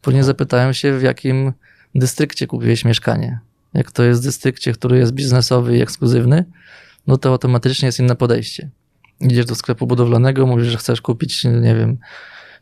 Później 0.03 0.23
zapytają 0.23 0.73
się, 0.73 0.99
w 0.99 1.03
jakim 1.03 1.53
dystrykcie 1.95 2.47
kupiłeś 2.47 2.85
mieszkanie. 2.85 3.41
Jak 3.75 3.93
to 3.93 4.03
jest 4.03 4.23
dystrykcie, 4.25 4.73
który 4.73 4.99
jest 4.99 5.13
biznesowy 5.13 5.77
i 5.77 5.81
ekskluzywny, 5.81 6.45
no 7.07 7.17
to 7.17 7.29
automatycznie 7.29 7.87
jest 7.87 7.99
inne 7.99 8.17
podejście. 8.17 8.71
Idziesz 9.21 9.47
do 9.47 9.55
sklepu 9.55 9.87
budowlanego, 9.87 10.47
mówisz, 10.47 10.67
że 10.67 10.79
chcesz 10.79 11.01
kupić, 11.01 11.45
nie 11.45 11.75
wiem, 11.75 11.99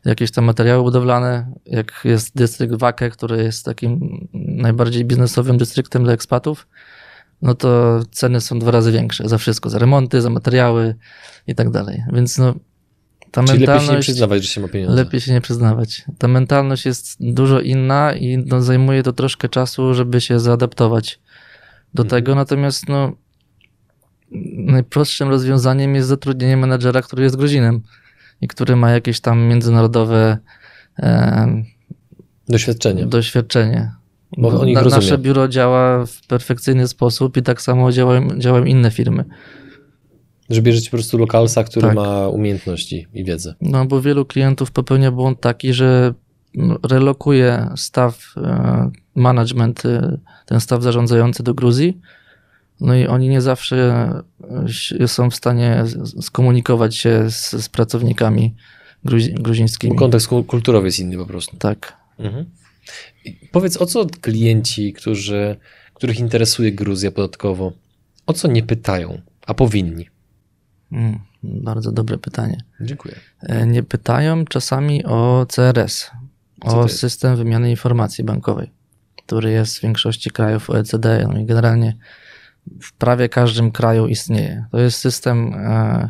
jakieś 0.05 0.31
tam 0.31 0.45
materiały 0.45 0.83
budowlane. 0.83 1.51
Jak 1.65 2.01
jest 2.03 2.35
dystrykt 2.35 2.75
Wake, 2.75 3.09
który 3.09 3.43
jest 3.43 3.65
takim 3.65 4.27
najbardziej 4.33 5.05
biznesowym 5.05 5.57
dystryktem 5.57 6.03
dla 6.03 6.13
ekspatów, 6.13 6.67
no 7.41 7.55
to 7.55 7.99
ceny 8.11 8.41
są 8.41 8.59
dwa 8.59 8.71
razy 8.71 8.91
większe 8.91 9.29
za 9.29 9.37
wszystko, 9.37 9.69
za 9.69 9.79
remonty, 9.79 10.21
za 10.21 10.29
materiały 10.29 10.95
i 11.47 11.55
tak 11.55 11.69
dalej. 11.69 12.03
Więc 12.13 12.37
no, 12.37 12.55
ta 13.31 13.43
Czyli 13.43 13.59
mentalność, 13.59 13.87
lepiej 13.87 13.87
się 13.87 13.95
nie 13.95 14.01
przyznawać, 14.01 14.41
że 14.43 14.47
się 14.47 14.61
ma 14.61 14.67
pieniądze. 14.67 14.95
Lepiej 14.95 15.21
się 15.21 15.33
nie 15.33 15.41
przyznawać. 15.41 16.05
Ta 16.17 16.27
mentalność 16.27 16.85
jest 16.85 17.17
dużo 17.19 17.59
inna 17.59 18.13
i 18.13 18.37
no, 18.37 18.61
zajmuje 18.61 19.03
to 19.03 19.13
troszkę 19.13 19.49
czasu, 19.49 19.93
żeby 19.93 20.21
się 20.21 20.39
zaadaptować 20.39 21.19
do 21.93 22.03
mhm. 22.03 22.09
tego. 22.09 22.35
Natomiast 22.35 22.89
no, 22.89 23.11
najprostszym 24.55 25.29
rozwiązaniem 25.29 25.95
jest 25.95 26.07
zatrudnienie 26.07 26.57
menedżera, 26.57 27.01
który 27.01 27.23
jest 27.23 27.35
Gruzinem 27.35 27.81
i 28.41 28.47
który 28.47 28.75
ma 28.75 28.91
jakieś 28.91 29.19
tam 29.19 29.39
międzynarodowe 29.39 30.37
e, 30.99 31.63
doświadczenie. 32.49 33.05
doświadczenie. 33.05 33.91
Bo 34.37 34.65
Na, 34.65 34.81
nasze 34.81 35.17
biuro 35.17 35.47
działa 35.47 36.05
w 36.05 36.27
perfekcyjny 36.27 36.87
sposób 36.87 37.37
i 37.37 37.41
tak 37.41 37.61
samo 37.61 37.91
działają, 37.91 38.39
działają 38.39 38.65
inne 38.65 38.91
firmy. 38.91 39.25
Że 40.49 40.61
bierzecie 40.61 40.89
po 40.89 40.97
prostu 40.97 41.17
lokalsa, 41.17 41.63
który 41.63 41.87
tak. 41.87 41.95
ma 41.95 42.27
umiejętności 42.27 43.07
i 43.13 43.23
wiedzę. 43.23 43.55
No 43.61 43.85
bo 43.85 44.01
wielu 44.01 44.25
klientów 44.25 44.71
popełnia 44.71 45.11
błąd 45.11 45.41
taki, 45.41 45.73
że 45.73 46.13
relokuje 46.89 47.69
staw 47.75 48.33
e, 48.37 48.91
management, 49.15 49.85
e, 49.85 50.17
ten 50.45 50.59
staw 50.59 50.83
zarządzający 50.83 51.43
do 51.43 51.53
Gruzji. 51.53 51.97
No 52.81 52.95
i 52.95 53.07
oni 53.07 53.29
nie 53.29 53.41
zawsze 53.41 54.09
e, 54.99 55.07
są 55.07 55.29
w 55.29 55.35
stanie 55.35 55.83
skomunikować 56.21 56.95
się 56.95 57.31
z, 57.31 57.51
z 57.51 57.69
pracownikami 57.69 58.55
gruzi, 59.05 59.33
gruzińskimi. 59.33 59.95
Kontekst 59.95 60.27
kulturowy 60.27 60.87
jest 60.87 60.99
inny 60.99 61.17
po 61.17 61.25
prostu. 61.25 61.57
Tak. 61.57 61.97
Mhm. 62.19 62.45
Powiedz, 63.51 63.77
o 63.77 63.85
co 63.85 64.05
klienci, 64.21 64.93
którzy, 64.93 65.57
których 65.93 66.19
interesuje 66.19 66.71
Gruzja 66.71 67.11
podatkowo, 67.11 67.73
o 68.25 68.33
co 68.33 68.47
nie 68.47 68.63
pytają, 68.63 69.21
a 69.45 69.53
powinni? 69.53 70.09
Mm, 70.91 71.19
bardzo 71.43 71.91
dobre 71.91 72.17
pytanie. 72.17 72.57
Dziękuję. 72.81 73.15
E, 73.41 73.67
nie 73.67 73.83
pytają 73.83 74.45
czasami 74.45 75.05
o 75.05 75.45
CRS, 75.49 76.11
o 76.61 76.87
system 76.87 77.35
wymiany 77.35 77.69
informacji 77.69 78.23
bankowej, 78.23 78.71
który 79.25 79.51
jest 79.51 79.77
w 79.77 79.81
większości 79.81 80.31
krajów 80.31 80.69
OECD, 80.69 81.27
no 81.33 81.39
i 81.39 81.45
generalnie 81.45 81.97
w 82.81 82.93
prawie 82.93 83.29
każdym 83.29 83.71
kraju 83.71 84.07
istnieje. 84.07 84.65
To 84.71 84.79
jest 84.79 84.97
system, 84.97 85.53
e, 85.53 86.09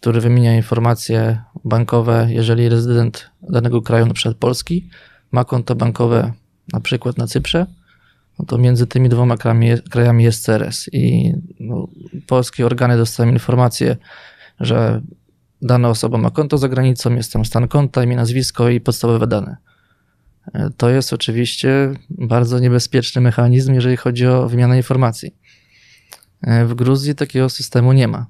który 0.00 0.20
wymienia 0.20 0.56
informacje 0.56 1.42
bankowe, 1.64 2.26
jeżeli 2.30 2.68
rezydent 2.68 3.30
danego 3.42 3.82
kraju, 3.82 4.06
na 4.06 4.14
przykład 4.14 4.36
Polski, 4.36 4.90
ma 5.32 5.44
konto 5.44 5.74
bankowe 5.74 6.32
na 6.72 6.80
przykład 6.80 7.18
na 7.18 7.26
Cyprze, 7.26 7.66
no 8.38 8.44
to 8.44 8.58
między 8.58 8.86
tymi 8.86 9.08
dwoma 9.08 9.36
krajami, 9.36 9.68
krajami 9.90 10.24
jest 10.24 10.46
CRS 10.46 10.88
i 10.92 11.32
no, 11.60 11.88
polskie 12.26 12.66
organy 12.66 12.96
dostają 12.96 13.32
informację, 13.32 13.96
że 14.60 15.02
dana 15.62 15.88
osoba 15.88 16.18
ma 16.18 16.30
konto 16.30 16.58
za 16.58 16.68
granicą, 16.68 17.14
jest 17.14 17.32
tam 17.32 17.44
stan 17.44 17.68
konta, 17.68 18.04
imię, 18.04 18.16
nazwisko 18.16 18.68
i 18.68 18.80
podstawowe 18.80 19.26
dane. 19.26 19.56
To 20.76 20.90
jest 20.90 21.12
oczywiście 21.12 21.94
bardzo 22.10 22.58
niebezpieczny 22.58 23.20
mechanizm, 23.20 23.74
jeżeli 23.74 23.96
chodzi 23.96 24.26
o 24.26 24.48
wymianę 24.48 24.76
informacji. 24.76 25.36
W 26.42 26.74
Gruzji 26.74 27.14
takiego 27.14 27.48
systemu 27.48 27.92
nie 27.92 28.08
ma. 28.08 28.26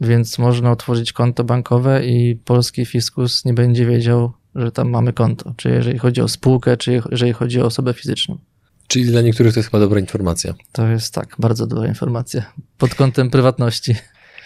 Więc 0.00 0.38
można 0.38 0.70
otworzyć 0.70 1.12
konto 1.12 1.44
bankowe 1.44 2.06
i 2.06 2.36
polski 2.36 2.86
fiskus 2.86 3.44
nie 3.44 3.54
będzie 3.54 3.86
wiedział, 3.86 4.32
że 4.54 4.72
tam 4.72 4.90
mamy 4.90 5.12
konto. 5.12 5.54
Czy 5.56 5.70
jeżeli 5.70 5.98
chodzi 5.98 6.20
o 6.20 6.28
spółkę, 6.28 6.76
czy 6.76 7.02
jeżeli 7.10 7.32
chodzi 7.32 7.60
o 7.60 7.64
osobę 7.64 7.94
fizyczną. 7.94 8.38
Czyli 8.86 9.04
dla 9.04 9.20
niektórych 9.20 9.54
to 9.54 9.60
jest 9.60 9.70
chyba 9.70 9.80
dobra 9.80 10.00
informacja. 10.00 10.54
To 10.72 10.86
jest 10.88 11.14
tak, 11.14 11.36
bardzo 11.38 11.66
dobra 11.66 11.88
informacja. 11.88 12.52
Pod 12.78 12.94
kątem 12.94 13.30
prywatności. 13.30 13.94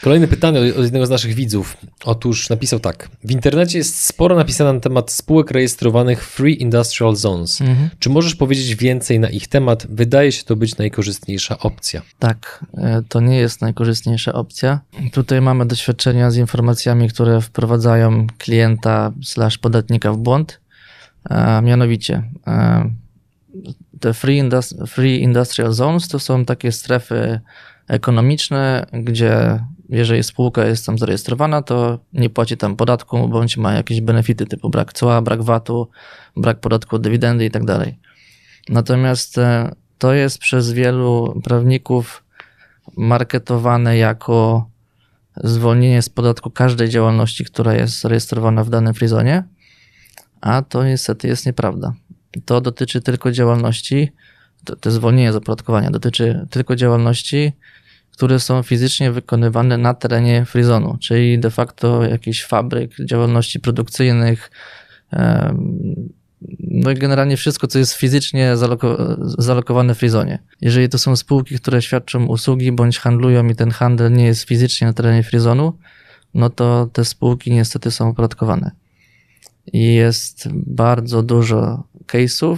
Kolejne 0.03 0.29
pytanie 0.29 0.61
od 0.61 0.83
jednego 0.83 1.07
z 1.07 1.11
naszych 1.11 1.35
widzów. 1.35 1.77
Otóż 2.05 2.51
napisał 2.51 2.81
tak. 2.81 3.09
W 3.25 3.31
internecie 3.31 3.79
jest 3.79 4.05
sporo 4.05 4.37
napisane 4.37 4.73
na 4.73 4.81
temat 4.81 5.13
spółek 5.13 5.51
rejestrowanych 5.51 6.25
Free 6.25 6.63
Industrial 6.63 7.17
Zones. 7.17 7.61
Mhm. 7.61 7.91
Czy 7.99 8.11
możesz 8.11 8.35
powiedzieć 8.35 8.75
więcej 8.75 9.21
na 9.21 9.31
ich 9.31 9.49
temat? 9.49 9.87
Wydaje 9.91 10.33
się 10.33 10.45
to 10.45 10.57
być 10.57 10.77
najkorzystniejsza 10.77 11.59
opcja. 11.59 12.03
Tak, 12.19 12.65
e, 12.77 13.03
to 13.09 13.21
nie 13.21 13.37
jest 13.37 13.61
najkorzystniejsza 13.61 14.33
opcja. 14.33 14.81
Tutaj 15.13 15.41
mamy 15.41 15.67
doświadczenia 15.67 16.31
z 16.31 16.37
informacjami, 16.37 17.09
które 17.09 17.41
wprowadzają 17.41 18.27
klienta 18.39 19.13
slash 19.23 19.59
podatnika 19.59 20.13
w 20.13 20.17
błąd. 20.17 20.61
A 21.25 21.61
mianowicie 21.61 22.23
e, 22.47 22.91
te 24.01 24.15
free, 24.15 24.37
industri 24.39 24.79
free 24.87 25.23
Industrial 25.23 25.73
Zones 25.73 26.09
to 26.09 26.19
są 26.19 26.45
takie 26.45 26.73
strefy 26.73 27.41
ekonomiczne, 27.89 28.87
gdzie 28.93 29.61
jeżeli 29.89 30.23
spółka 30.23 30.65
jest 30.65 30.87
tam 30.87 30.99
zarejestrowana, 30.99 31.63
to 31.63 31.99
nie 32.13 32.31
płaci 32.31 32.57
tam 32.57 32.77
podatku, 32.77 33.29
bądź 33.29 33.57
ma 33.57 33.73
jakieś 33.73 34.01
benefity 34.01 34.47
typu 34.47 34.71
brak 34.71 34.93
cła, 34.93 35.23
brak 35.23 35.43
VAT-u, 35.43 35.89
brak 36.37 36.61
podatku 36.61 36.97
od 36.97 37.03
dywidendy 37.03 37.45
i 37.45 37.51
tak 37.51 37.65
dalej. 37.65 37.99
Natomiast 38.69 39.39
e, 39.39 39.75
to 39.99 40.13
jest 40.13 40.39
przez 40.39 40.73
wielu 40.73 41.41
prawników 41.45 42.25
marketowane 42.97 43.97
jako 43.97 44.69
zwolnienie 45.37 46.03
z 46.03 46.09
podatku 46.09 46.51
każdej 46.51 46.89
działalności, 46.89 47.45
która 47.45 47.75
jest 47.75 48.01
zarejestrowana 48.01 48.65
w 48.65 48.71
danym 48.71 48.95
frizonie, 48.95 49.45
a 50.41 50.63
to 50.63 50.85
niestety 50.85 51.29
jest 51.29 51.47
nieprawda. 51.47 51.93
To 52.45 52.61
dotyczy 52.61 53.01
tylko 53.01 53.33
działalności, 53.33 54.13
to, 54.65 54.77
to 54.77 54.91
zwolnienie 54.91 55.33
z 55.33 55.37
opodatkowania 55.37 55.91
dotyczy 55.91 56.47
tylko 56.51 56.77
działalności, 56.77 57.53
które 58.17 58.41
są 58.41 58.63
fizycznie 58.63 59.13
wykonywane 59.13 59.79
na 59.79 59.95
terenie 59.95 60.45
Frizonu, 60.45 60.97
czyli 61.01 61.39
de 61.39 61.51
facto 61.51 62.05
jakichś 62.05 62.45
fabryk, 62.45 62.95
działalności 63.05 63.61
produkcyjnych, 63.61 64.51
no 66.61 66.91
i 66.91 66.95
generalnie 66.95 67.37
wszystko, 67.37 67.67
co 67.67 67.79
jest 67.79 67.93
fizycznie 67.93 68.57
zaloko 68.57 69.17
zalokowane 69.39 69.95
w 69.95 69.99
Frizonie. 69.99 70.39
Jeżeli 70.61 70.89
to 70.89 70.99
są 70.99 71.17
spółki, 71.17 71.57
które 71.57 71.83
świadczą 71.83 72.27
usługi 72.27 72.73
bądź 72.73 72.99
handlują 72.99 73.49
i 73.49 73.55
ten 73.55 73.71
handel 73.71 74.13
nie 74.13 74.25
jest 74.25 74.43
fizycznie 74.43 74.87
na 74.87 74.93
terenie 74.93 75.23
Frizonu, 75.23 75.79
no 76.35 76.51
to 76.51 76.89
te 76.93 77.05
spółki 77.05 77.51
niestety 77.51 77.91
są 77.91 78.09
opodatkowane. 78.09 78.71
I 79.73 79.95
jest 79.95 80.49
bardzo 80.53 81.23
dużo 81.23 81.85
case'ów, 82.07 82.57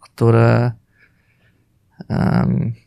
które 0.00 0.72
um, 2.08 2.83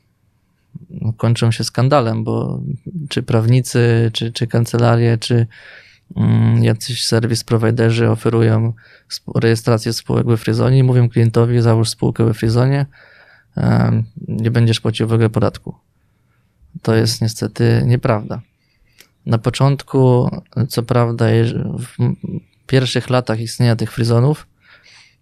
kończą 1.13 1.51
się 1.51 1.63
skandalem, 1.63 2.23
bo 2.23 2.61
czy 3.09 3.23
prawnicy, 3.23 4.11
czy, 4.13 4.31
czy 4.31 4.47
kancelarie, 4.47 5.17
czy 5.17 5.47
um, 6.15 6.63
jacyś 6.63 7.05
serwis 7.05 7.43
providerzy 7.43 8.09
oferują 8.09 8.73
rejestrację 9.35 9.93
spółek 9.93 10.27
we 10.27 10.37
Frizonie 10.37 10.77
i 10.77 10.83
mówią 10.83 11.09
klientowi, 11.09 11.61
załóż 11.61 11.89
spółkę 11.89 12.25
we 12.25 12.33
Frizonie, 12.33 12.85
nie 14.27 14.51
będziesz 14.51 14.79
płacił 14.79 15.07
w 15.07 15.13
ogóle 15.13 15.29
podatku. 15.29 15.75
To 16.81 16.95
jest 16.95 17.21
niestety 17.21 17.83
nieprawda. 17.85 18.41
Na 19.25 19.37
początku, 19.37 20.29
co 20.69 20.83
prawda, 20.83 21.25
w 21.79 22.15
pierwszych 22.67 23.09
latach 23.09 23.39
istnienia 23.39 23.75
tych 23.75 23.91
fryzonów, 23.91 24.47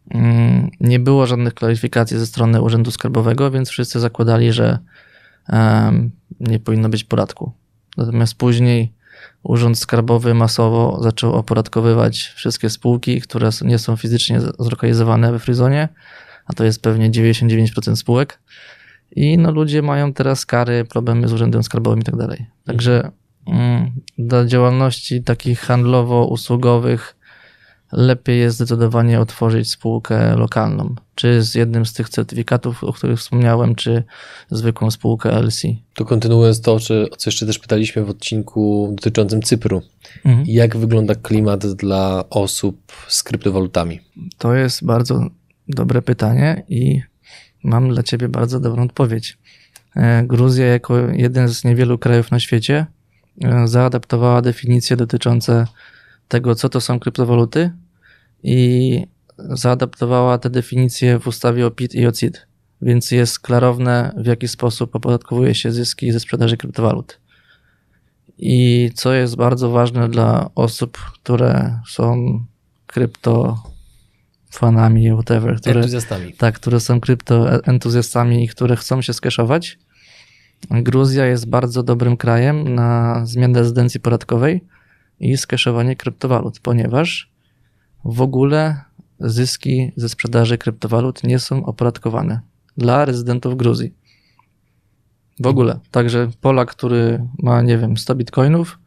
mm, 0.09 0.69
nie 0.79 0.99
było 0.99 1.25
żadnych 1.25 1.53
klaryfikacji 1.53 2.17
ze 2.17 2.25
strony 2.25 2.61
Urzędu 2.61 2.91
Skarbowego, 2.91 3.51
więc 3.51 3.69
wszyscy 3.69 3.99
zakładali, 3.99 4.53
że 4.53 4.79
nie 6.39 6.59
powinno 6.59 6.89
być 6.89 7.03
podatku. 7.03 7.51
Natomiast 7.97 8.35
później 8.35 8.93
Urząd 9.43 9.79
Skarbowy 9.79 10.33
masowo 10.33 10.99
zaczął 11.03 11.33
opodatkowywać 11.33 12.33
wszystkie 12.35 12.69
spółki, 12.69 13.21
które 13.21 13.49
nie 13.61 13.79
są 13.79 13.95
fizycznie 13.95 14.41
zlokalizowane 14.59 15.31
we 15.31 15.39
Fryzonie, 15.39 15.89
a 16.45 16.53
to 16.53 16.63
jest 16.63 16.81
pewnie 16.81 17.11
99% 17.11 17.95
spółek. 17.95 18.39
I 19.11 19.37
no, 19.37 19.51
ludzie 19.51 19.81
mają 19.81 20.13
teraz 20.13 20.45
kary, 20.45 20.85
problemy 20.85 21.27
z 21.27 21.33
Urzędem 21.33 21.63
Skarbowym 21.63 21.99
i 21.99 22.03
tak 22.03 22.15
dalej. 22.15 22.45
Także 22.65 23.11
mm, 23.47 23.91
dla 24.17 24.45
działalności 24.45 25.23
takich 25.23 25.59
handlowo-usługowych 25.61 27.15
lepiej 27.91 28.39
jest 28.39 28.55
zdecydowanie 28.55 29.19
otworzyć 29.19 29.71
spółkę 29.71 30.35
lokalną. 30.35 30.95
Czy 31.15 31.41
z 31.43 31.55
jednym 31.55 31.85
z 31.85 31.93
tych 31.93 32.09
certyfikatów, 32.09 32.83
o 32.83 32.93
których 32.93 33.19
wspomniałem, 33.19 33.75
czy 33.75 34.03
zwykłą 34.51 34.91
spółkę 34.91 35.41
LC. 35.41 35.61
To 35.95 36.05
kontynuując 36.05 36.61
to, 36.61 36.73
o 36.73 36.79
co 36.79 36.93
jeszcze 37.25 37.45
też 37.45 37.59
pytaliśmy 37.59 38.05
w 38.05 38.09
odcinku 38.09 38.93
dotyczącym 38.97 39.41
Cypru. 39.41 39.81
Mhm. 40.25 40.45
Jak 40.47 40.77
wygląda 40.77 41.15
klimat 41.15 41.65
dla 41.65 42.23
osób 42.29 42.77
z 43.07 43.23
kryptowalutami? 43.23 43.99
To 44.37 44.53
jest 44.53 44.85
bardzo 44.85 45.29
dobre 45.67 46.01
pytanie 46.01 46.63
i 46.69 47.01
mam 47.63 47.89
dla 47.89 48.03
Ciebie 48.03 48.29
bardzo 48.29 48.59
dobrą 48.59 48.83
odpowiedź. 48.83 49.37
E, 49.95 50.23
Gruzja, 50.23 50.65
jako 50.65 50.97
jeden 50.97 51.49
z 51.49 51.63
niewielu 51.63 51.97
krajów 51.97 52.31
na 52.31 52.39
świecie, 52.39 52.85
e, 53.43 53.67
zaadaptowała 53.67 54.41
definicje 54.41 54.97
dotyczące 54.97 55.67
tego, 56.27 56.55
co 56.55 56.69
to 56.69 56.81
są 56.81 56.99
kryptowaluty 56.99 57.71
i 58.43 59.01
zaadaptowała 59.37 60.37
te 60.37 60.49
definicje 60.49 61.19
w 61.19 61.27
ustawie 61.27 61.67
o 61.67 61.71
PIT 61.71 61.95
i 61.95 62.07
o 62.07 62.11
CIT, 62.11 62.47
więc 62.81 63.11
jest 63.11 63.39
klarowne, 63.39 64.13
w 64.17 64.25
jaki 64.25 64.47
sposób 64.47 64.95
opodatkowuje 64.95 65.55
się 65.55 65.71
zyski 65.71 66.11
ze 66.11 66.19
sprzedaży 66.19 66.57
kryptowalut. 66.57 67.19
I 68.37 68.89
co 68.95 69.13
jest 69.13 69.35
bardzo 69.35 69.69
ważne 69.69 70.09
dla 70.09 70.49
osób, 70.55 70.97
które 70.97 71.79
są 71.87 72.39
krypto 72.87 73.63
fanami, 74.51 75.11
whatever, 75.11 75.57
które, 75.57 75.75
entuzjastami. 75.75 76.33
Tak, 76.33 76.55
które 76.55 76.79
są 76.79 76.99
kryptoentuzjastami 76.99 78.43
i 78.43 78.47
które 78.47 78.75
chcą 78.75 79.01
się 79.01 79.13
skeszować. 79.13 79.79
Gruzja 80.71 81.25
jest 81.25 81.49
bardzo 81.49 81.83
dobrym 81.83 82.17
krajem 82.17 82.75
na 82.75 83.21
zmianę 83.25 83.59
rezydencji 83.59 83.99
podatkowej 83.99 84.61
i 85.19 85.37
skeszowanie 85.37 85.95
kryptowalut, 85.95 86.59
ponieważ 86.59 87.31
w 88.05 88.21
ogóle 88.21 88.81
zyski 89.19 89.91
ze 89.95 90.09
sprzedaży 90.09 90.57
kryptowalut 90.57 91.23
nie 91.23 91.39
są 91.39 91.65
opodatkowane 91.65 92.39
dla 92.77 93.05
rezydentów 93.05 93.57
Gruzji. 93.57 93.93
W 95.39 95.47
ogóle. 95.47 95.79
Także 95.91 96.29
Polak, 96.41 96.71
który 96.71 97.27
ma, 97.39 97.61
nie 97.61 97.77
wiem, 97.77 97.97
100 97.97 98.15
bitcoinów, 98.15 98.79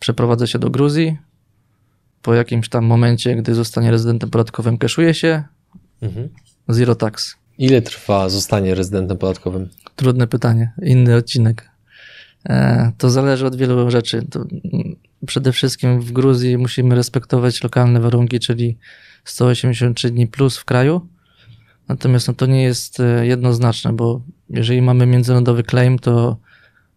przeprowadza 0.00 0.46
się 0.46 0.58
do 0.58 0.70
Gruzji. 0.70 1.18
Po 2.22 2.34
jakimś 2.34 2.68
tam 2.68 2.84
momencie, 2.84 3.36
gdy 3.36 3.54
zostanie 3.54 3.90
rezydentem 3.90 4.30
podatkowym, 4.30 4.78
keszuje 4.78 5.14
się. 5.14 5.44
Mhm. 6.02 6.28
Zero 6.68 6.94
tax. 6.94 7.36
Ile 7.58 7.82
trwa 7.82 8.28
zostanie 8.28 8.74
rezydentem 8.74 9.18
podatkowym? 9.18 9.68
Trudne 9.96 10.26
pytanie. 10.26 10.72
Inny 10.82 11.16
odcinek. 11.16 11.70
E, 12.48 12.92
to 12.98 13.10
zależy 13.10 13.46
od 13.46 13.56
wielu 13.56 13.90
rzeczy. 13.90 14.26
To 14.30 14.44
przede 15.26 15.52
wszystkim 15.52 16.00
w 16.00 16.12
Gruzji 16.12 16.58
musimy 16.58 16.94
respektować 16.94 17.62
lokalne 17.62 18.00
warunki, 18.00 18.40
czyli 18.40 18.78
183 19.24 20.10
dni 20.10 20.26
plus 20.26 20.58
w 20.58 20.64
kraju. 20.64 21.08
Natomiast 21.88 22.28
no, 22.28 22.34
to 22.34 22.46
nie 22.46 22.62
jest 22.62 23.00
e, 23.00 23.26
jednoznaczne, 23.26 23.92
bo 23.92 24.20
jeżeli 24.50 24.82
mamy 24.82 25.06
międzynarodowy 25.06 25.62
claim, 25.62 25.98
to 25.98 26.36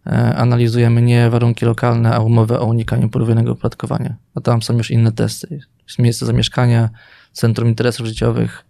e, 0.06 0.36
analizujemy 0.36 1.02
nie 1.02 1.30
warunki 1.30 1.64
lokalne, 1.64 2.14
a 2.14 2.20
umowę 2.20 2.60
o 2.60 2.64
unikaniu 2.64 3.08
podwójnego 3.08 3.52
opodatkowania. 3.52 4.16
A 4.34 4.40
tam 4.40 4.62
są 4.62 4.76
już 4.76 4.90
inne 4.90 5.12
testy. 5.12 5.60
Miejsce 5.98 6.26
zamieszkania, 6.26 6.90
centrum 7.32 7.68
interesów 7.68 8.06
życiowych, 8.06 8.64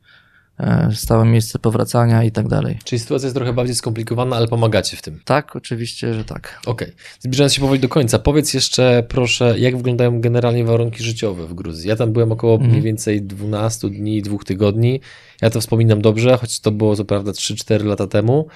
stałe 0.95 1.25
miejsce 1.25 1.59
powracania 1.59 2.25
i 2.25 2.31
tak 2.31 2.49
dalej. 2.49 2.79
Czyli 2.85 2.99
sytuacja 2.99 3.27
jest 3.27 3.37
trochę 3.37 3.53
bardziej 3.53 3.75
skomplikowana, 3.75 4.37
ale 4.37 4.49
pomagacie 4.49 4.97
w 4.97 5.03
tym. 5.03 5.21
Tak, 5.25 5.57
oczywiście, 5.57 6.15
że 6.15 6.25
tak. 6.25 6.61
Okej. 6.67 6.89
Okay. 6.89 7.01
Zbliżając 7.21 7.55
się 7.55 7.61
powoli 7.61 7.81
do 7.81 7.89
końca, 7.89 8.19
powiedz 8.19 8.55
jeszcze 8.55 9.05
proszę, 9.09 9.59
jak 9.59 9.77
wyglądają 9.77 10.21
generalnie 10.21 10.65
warunki 10.65 11.03
życiowe 11.03 11.47
w 11.47 11.55
Gruzji? 11.55 11.89
Ja 11.89 11.97
tam 11.97 12.13
byłem 12.13 12.33
około 12.33 12.57
mm. 12.57 12.69
mniej 12.71 12.83
więcej 12.83 13.23
12 13.23 13.91
dni, 13.91 14.23
dwóch 14.23 14.45
tygodni. 14.45 15.01
Ja 15.43 15.51
to 15.51 15.61
wspominam 15.61 16.03
dobrze, 16.03 16.37
choć 16.37 16.61
to 16.61 16.71
było 16.71 16.97
co 16.97 17.05
prawda 17.05 17.31
3-4 17.31 17.85
lata 17.85 18.07
temu. 18.07 18.47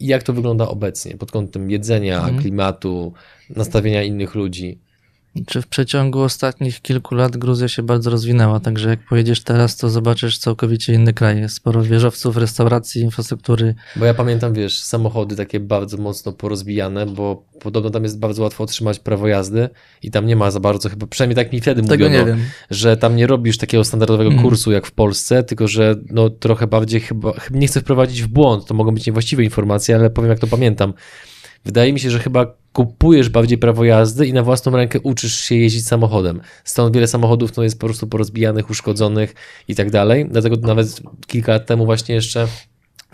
Jak 0.00 0.22
to 0.22 0.32
wygląda 0.32 0.68
obecnie 0.68 1.16
pod 1.16 1.30
kątem 1.30 1.70
jedzenia, 1.70 2.28
mm. 2.28 2.40
klimatu, 2.40 3.12
nastawienia 3.56 4.02
innych 4.02 4.34
ludzi? 4.34 4.85
Czy 5.46 5.62
w 5.62 5.66
przeciągu 5.66 6.20
ostatnich 6.20 6.82
kilku 6.82 7.14
lat 7.14 7.36
Gruzja 7.36 7.68
się 7.68 7.82
bardzo 7.82 8.10
rozwinęła, 8.10 8.60
także 8.60 8.90
jak 8.90 9.00
pojedziesz 9.08 9.42
teraz, 9.42 9.76
to 9.76 9.88
zobaczysz 9.88 10.38
całkowicie 10.38 10.94
inny 10.94 11.12
kraj. 11.12 11.40
Jest 11.40 11.54
sporo 11.54 11.82
wieżowców, 11.82 12.36
restauracji, 12.36 13.02
infrastruktury. 13.02 13.74
Bo 13.96 14.04
ja 14.04 14.14
pamiętam, 14.14 14.52
wiesz, 14.52 14.78
samochody 14.78 15.36
takie 15.36 15.60
bardzo 15.60 15.96
mocno 15.96 16.32
porozbijane, 16.32 17.06
bo 17.06 17.44
podobno 17.60 17.90
tam 17.90 18.02
jest 18.02 18.18
bardzo 18.18 18.42
łatwo 18.42 18.64
otrzymać 18.64 18.98
prawo 18.98 19.28
jazdy 19.28 19.68
i 20.02 20.10
tam 20.10 20.26
nie 20.26 20.36
ma 20.36 20.50
za 20.50 20.60
bardzo 20.60 20.88
chyba, 20.88 21.06
przynajmniej 21.06 21.36
tak 21.36 21.52
mi 21.52 21.60
wtedy 21.60 21.82
Tego 21.82 22.08
mówiono, 22.08 22.36
że 22.70 22.96
tam 22.96 23.16
nie 23.16 23.26
robisz 23.26 23.58
takiego 23.58 23.84
standardowego 23.84 24.30
mm. 24.30 24.42
kursu 24.42 24.72
jak 24.72 24.86
w 24.86 24.92
Polsce, 24.92 25.42
tylko 25.42 25.68
że 25.68 25.94
no 26.10 26.30
trochę 26.30 26.66
bardziej 26.66 27.00
chyba, 27.00 27.32
nie 27.50 27.66
chcę 27.66 27.80
wprowadzić 27.80 28.22
w 28.22 28.28
błąd, 28.28 28.66
to 28.66 28.74
mogą 28.74 28.94
być 28.94 29.06
niewłaściwe 29.06 29.44
informacje, 29.44 29.94
ale 29.94 30.10
powiem 30.10 30.30
jak 30.30 30.38
to 30.38 30.46
pamiętam 30.46 30.92
Wydaje 31.66 31.92
mi 31.92 32.00
się, 32.00 32.10
że 32.10 32.18
chyba 32.18 32.54
kupujesz 32.76 33.28
bardziej 33.28 33.58
prawo 33.58 33.84
jazdy 33.84 34.26
i 34.26 34.32
na 34.32 34.42
własną 34.42 34.76
rękę 34.76 35.00
uczysz 35.00 35.34
się 35.34 35.54
jeździć 35.54 35.86
samochodem. 35.86 36.40
Stąd 36.64 36.94
wiele 36.94 37.06
samochodów 37.06 37.56
no, 37.56 37.62
jest 37.62 37.80
po 37.80 37.86
prostu 37.86 38.06
porozbijanych, 38.06 38.70
uszkodzonych 38.70 39.34
i 39.68 39.74
tak 39.74 39.90
dalej. 39.90 40.26
Dlatego 40.30 40.56
nawet 40.56 41.00
kilka 41.26 41.52
lat 41.52 41.66
temu 41.66 41.84
właśnie 41.84 42.14
jeszcze 42.14 42.48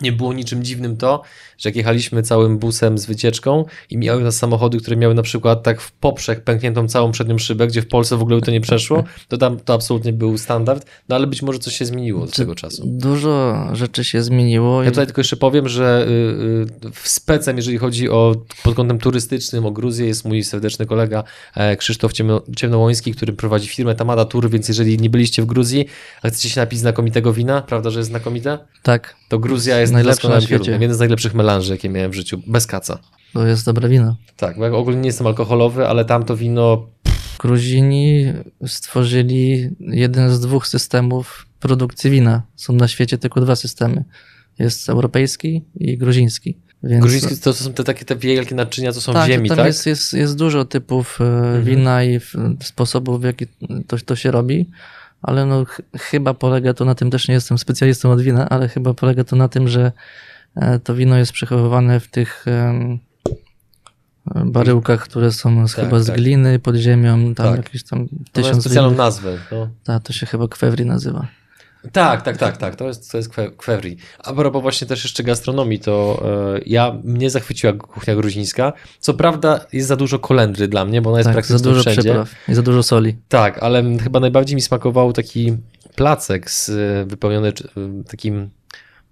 nie 0.00 0.12
było 0.12 0.32
niczym 0.32 0.64
dziwnym 0.64 0.96
to, 0.96 1.22
że 1.58 1.68
jak 1.68 1.76
jechaliśmy 1.76 2.22
całym 2.22 2.58
busem 2.58 2.98
z 2.98 3.06
wycieczką 3.06 3.64
i 3.90 3.98
miały 3.98 4.22
nas 4.22 4.36
samochody, 4.36 4.78
które 4.78 4.96
miały 4.96 5.14
na 5.14 5.22
przykład 5.22 5.62
tak 5.62 5.80
w 5.80 5.92
poprzek 5.92 6.44
pękniętą 6.44 6.88
całą 6.88 7.12
przednią 7.12 7.38
szybę, 7.38 7.66
gdzie 7.66 7.82
w 7.82 7.88
Polsce 7.88 8.16
w 8.16 8.22
ogóle 8.22 8.36
by 8.36 8.46
to 8.46 8.50
nie 8.50 8.60
przeszło, 8.60 9.04
to 9.28 9.38
tam 9.38 9.60
to 9.60 9.74
absolutnie 9.74 10.12
był 10.12 10.38
standard, 10.38 10.86
no 11.08 11.16
ale 11.16 11.26
być 11.26 11.42
może 11.42 11.58
coś 11.58 11.76
się 11.76 11.84
zmieniło 11.84 12.22
od 12.22 12.36
tego 12.36 12.54
czasu. 12.54 12.82
Dużo 12.86 13.66
rzeczy 13.72 14.04
się 14.04 14.22
zmieniło. 14.22 14.82
Ja 14.82 14.90
tutaj 14.90 15.06
tylko 15.06 15.20
jeszcze 15.20 15.36
powiem, 15.36 15.68
że 15.68 16.06
y, 16.08 16.86
y, 16.88 16.90
w 16.92 17.08
specem, 17.08 17.56
jeżeli 17.56 17.78
chodzi 17.78 18.10
o 18.10 18.34
pod 18.62 18.74
kątem 18.74 18.98
turystycznym, 18.98 19.66
o 19.66 19.70
Gruzję, 19.70 20.06
jest 20.06 20.24
mój 20.24 20.44
serdeczny 20.44 20.86
kolega 20.86 21.24
e, 21.54 21.76
Krzysztof 21.76 22.12
Ciemnołoński, 22.56 23.14
który 23.14 23.32
prowadzi 23.32 23.68
firmę 23.68 23.94
Tamada 23.94 24.24
Tour, 24.24 24.50
więc 24.50 24.68
jeżeli 24.68 24.98
nie 24.98 25.10
byliście 25.10 25.42
w 25.42 25.46
Gruzji, 25.46 25.86
a 26.22 26.28
chcecie 26.28 26.50
się 26.50 26.60
napić 26.60 26.78
znakomitego 26.78 27.32
wina, 27.32 27.62
prawda, 27.62 27.90
że 27.90 27.98
jest 27.98 28.10
znakomite? 28.10 28.58
Tak. 28.82 29.16
To 29.28 29.38
Gruzja 29.38 29.80
jest 29.82 29.92
najlepsza 29.92 30.28
na 30.28 30.40
świecie. 30.40 30.72
Jeden 30.72 30.94
z 30.94 30.98
najlepszych 30.98 31.34
melanży, 31.34 31.72
jakie 31.72 31.88
miałem 31.88 32.10
w 32.10 32.14
życiu, 32.14 32.42
bez 32.46 32.66
kaca. 32.66 32.98
To 33.32 33.46
jest 33.46 33.66
dobre 33.66 33.88
wino. 33.88 34.16
Tak, 34.36 34.58
bo 34.58 34.64
ja 34.64 34.72
ogólnie 34.72 35.00
nie 35.00 35.06
jestem 35.06 35.26
alkoholowy, 35.26 35.88
ale 35.88 36.04
tamto 36.04 36.36
wino... 36.36 36.86
Gruzini 37.38 38.24
stworzyli 38.66 39.70
jeden 39.80 40.30
z 40.30 40.40
dwóch 40.40 40.66
systemów 40.66 41.46
produkcji 41.60 42.10
wina. 42.10 42.42
Są 42.56 42.72
na 42.72 42.88
świecie 42.88 43.18
tylko 43.18 43.40
dwa 43.40 43.56
systemy. 43.56 44.04
Jest 44.58 44.88
europejski 44.88 45.64
i 45.74 45.98
gruziński. 45.98 46.58
Więc... 46.82 47.00
Gruzińskie 47.00 47.36
to 47.36 47.52
są 47.52 47.72
te 47.72 47.84
takie 47.84 48.04
te 48.04 48.16
wielkie 48.16 48.54
naczynia, 48.54 48.92
to 48.92 49.00
są 49.00 49.12
tak, 49.12 49.24
w 49.24 49.32
ziemi, 49.32 49.48
tam 49.48 49.56
tak? 49.56 49.66
Jest, 49.66 49.86
jest, 49.86 50.12
jest 50.12 50.36
dużo 50.36 50.64
typów 50.64 51.20
e, 51.20 51.24
mhm. 51.24 51.64
wina 51.64 52.04
i 52.04 52.20
sposobów, 52.62 53.20
w 53.20 53.24
jaki 53.24 53.46
to, 53.86 53.96
to 53.96 54.16
się 54.16 54.30
robi, 54.30 54.70
ale 55.22 55.46
no 55.46 55.64
ch 55.64 55.80
chyba 55.98 56.34
polega 56.34 56.74
to 56.74 56.84
na 56.84 56.94
tym, 56.94 57.10
też 57.10 57.28
nie 57.28 57.34
jestem 57.34 57.58
specjalistą 57.58 58.10
od 58.10 58.20
wina, 58.20 58.48
ale 58.48 58.68
chyba 58.68 58.94
polega 58.94 59.24
to 59.24 59.36
na 59.36 59.48
tym, 59.48 59.68
że 59.68 59.92
e, 60.56 60.78
to 60.78 60.94
wino 60.94 61.16
jest 61.16 61.32
przechowywane 61.32 62.00
w 62.00 62.08
tych 62.08 62.44
um, 62.46 62.98
baryłkach, 64.52 65.00
które 65.00 65.32
są 65.32 65.68
z, 65.68 65.74
tak, 65.74 65.84
chyba 65.84 66.00
z 66.00 66.06
tak. 66.06 66.16
gliny 66.16 66.58
pod 66.58 66.76
ziemią, 66.76 67.34
tam 67.34 67.46
tak. 67.46 67.56
jakieś 67.56 67.84
tam 67.84 68.08
tysiąc... 68.32 68.64
specjalną 68.64 68.96
nazwę. 68.96 69.38
No. 69.52 69.68
Tak, 69.84 70.02
to 70.02 70.12
się 70.12 70.26
chyba 70.26 70.48
kwewri 70.48 70.86
nazywa. 70.86 71.26
Tak, 71.92 72.22
tak, 72.22 72.36
tak, 72.36 72.56
tak. 72.56 72.76
To 72.76 72.88
jest, 72.88 73.10
to 73.10 73.16
jest 73.16 73.30
kwewri. 73.56 73.96
A 74.18 74.32
propos 74.32 74.62
właśnie 74.62 74.86
też 74.86 75.04
jeszcze 75.04 75.22
gastronomii, 75.22 75.78
to 75.78 76.22
e, 76.56 76.60
ja 76.66 76.96
mnie 77.04 77.30
zachwyciła 77.30 77.72
kuchnia 77.72 78.16
gruzińska. 78.16 78.72
Co 79.00 79.14
prawda 79.14 79.60
jest 79.72 79.88
za 79.88 79.96
dużo 79.96 80.18
kolendry 80.18 80.68
dla 80.68 80.84
mnie, 80.84 81.02
bo 81.02 81.10
ona 81.10 81.18
jest 81.18 81.26
tak, 81.26 81.34
praktycznie 81.34 81.58
za 81.58 81.64
dużo 81.64 81.80
wszędzie. 81.80 82.00
Przypraw 82.00 82.34
i 82.48 82.54
za 82.54 82.62
dużo 82.62 82.82
soli. 82.82 83.16
Tak, 83.28 83.62
ale 83.62 83.98
chyba 83.98 84.20
najbardziej 84.20 84.56
mi 84.56 84.62
smakował 84.62 85.12
taki 85.12 85.56
placek 85.94 86.50
z 86.50 86.68
e, 86.68 87.04
wypełniony 87.06 87.48
e, 87.48 87.52
takim 88.10 88.50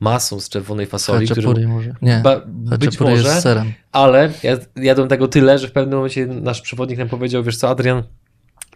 masą 0.01 0.41
z 0.41 0.49
czerwonej 0.49 0.87
fasoli. 0.87 1.27
Haczapuri 1.27 1.67
może. 1.67 1.95
Nie, 2.03 2.21
ba, 2.25 2.41
być 2.79 3.01
może, 3.01 3.29
jest 3.29 3.43
serem. 3.43 3.73
ale 3.93 4.33
ja 4.43 4.57
jadłem 4.77 5.09
tego 5.09 5.29
tyle, 5.29 5.59
że 5.59 5.69
w 5.69 5.73
pewnym 5.73 5.97
momencie 5.97 6.27
nasz 6.27 6.61
przewodnik 6.61 6.99
nam 6.99 7.09
powiedział, 7.09 7.43
wiesz 7.43 7.57
co 7.57 7.69
Adrian, 7.69 8.03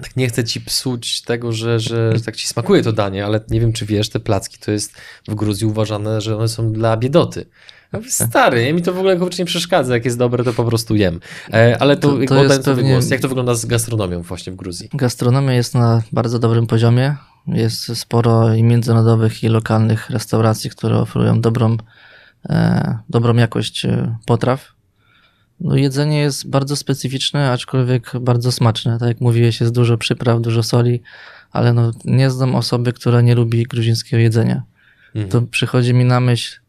tak 0.03 0.17
nie 0.17 0.29
chcę 0.29 0.45
ci 0.45 0.61
psuć 0.61 1.23
tego, 1.23 1.53
że, 1.53 1.81
że 1.81 2.13
tak 2.25 2.37
ci 2.37 2.49
smakuje 2.49 2.83
to 2.83 2.93
danie, 2.93 3.27
ale 3.27 3.41
nie 3.51 3.61
wiem, 3.61 3.73
czy 3.73 3.87
wiesz, 3.87 4.09
te 4.09 4.21
placki 4.21 4.59
to 4.59 4.71
jest 4.71 4.93
w 5.29 5.35
Gruzji 5.35 5.67
uważane, 5.67 6.21
że 6.21 6.37
one 6.37 6.49
są 6.49 6.73
dla 6.73 6.97
biedoty. 6.97 7.47
Stary, 8.09 8.73
mi 8.73 8.83
to 8.83 8.93
w 8.93 8.99
ogóle 8.99 9.17
kurczę 9.17 9.43
nie 9.43 9.47
przeszkadza, 9.47 9.95
jak 9.95 10.05
jest 10.05 10.19
dobre, 10.19 10.45
to 10.45 10.53
po 10.53 10.65
prostu 10.65 10.97
jem. 10.97 11.21
E, 11.53 11.77
ale 11.81 11.97
to, 11.97 12.09
to, 12.19 12.27
to 12.27 12.45
jest 12.45 12.65
pewnie... 12.65 12.93
głos. 12.93 13.11
Jak 13.11 13.21
to 13.21 13.29
wygląda 13.29 13.55
z 13.55 13.67
gastronomią 13.67 14.23
właśnie 14.23 14.53
w 14.53 14.57
Gruzji? 14.57 14.89
Gastronomia 14.95 15.53
jest 15.53 15.75
na 15.75 16.03
bardzo 16.13 16.39
dobrym 16.39 16.67
poziomie. 16.67 17.17
Jest 17.47 17.97
sporo 17.97 18.55
i 18.55 18.63
międzynarodowych, 18.63 19.45
i 19.45 19.49
lokalnych 19.49 20.11
restauracji, 20.11 20.71
które 20.71 20.99
oferują 20.99 21.41
dobrą, 21.41 21.77
e, 22.49 22.99
dobrą 23.09 23.35
jakość 23.35 23.85
e, 23.85 24.17
potraw. 24.27 24.75
No, 25.61 25.77
jedzenie 25.77 26.19
jest 26.19 26.51
bardzo 26.51 26.77
specyficzne, 26.77 27.51
aczkolwiek 27.51 28.13
bardzo 28.21 28.53
smaczne. 28.53 28.99
Tak 28.99 29.09
jak 29.09 29.21
mówiłeś, 29.21 29.61
jest 29.61 29.73
dużo 29.73 29.99
przypraw, 29.99 30.41
dużo 30.41 30.63
soli, 30.63 31.03
ale 31.51 31.73
no, 31.73 31.93
nie 32.05 32.31
znam 32.31 32.55
osoby, 32.55 32.93
która 32.93 33.21
nie 33.21 33.35
lubi 33.35 33.63
gruzińskiego 33.63 34.21
jedzenia. 34.21 34.63
Mhm. 35.15 35.29
To 35.29 35.43
przychodzi 35.43 35.95
mi 35.95 36.05
na 36.05 36.21
myśl 36.21 36.61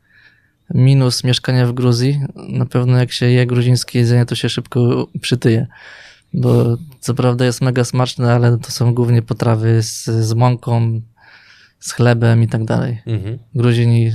minus 0.73 1.23
mieszkania 1.23 1.67
w 1.67 1.73
Gruzji. 1.73 2.21
Na 2.35 2.65
pewno 2.65 2.97
jak 2.97 3.11
się 3.11 3.25
je 3.25 3.45
gruzińskie 3.45 3.99
jedzenie, 3.99 4.25
to 4.25 4.35
się 4.35 4.49
szybko 4.49 5.07
przytyje. 5.21 5.67
Bo 6.33 6.77
co 6.99 7.13
prawda 7.13 7.45
jest 7.45 7.61
mega 7.61 7.83
smaczne, 7.83 8.33
ale 8.33 8.57
to 8.57 8.71
są 8.71 8.93
głównie 8.93 9.21
potrawy 9.21 9.83
z, 9.83 10.05
z 10.05 10.33
mąką, 10.33 11.01
z 11.79 11.91
chlebem 11.91 12.43
i 12.43 12.47
tak 12.47 12.65
dalej. 12.65 13.01
Mhm. 13.05 13.39
Gruzini 13.55 14.11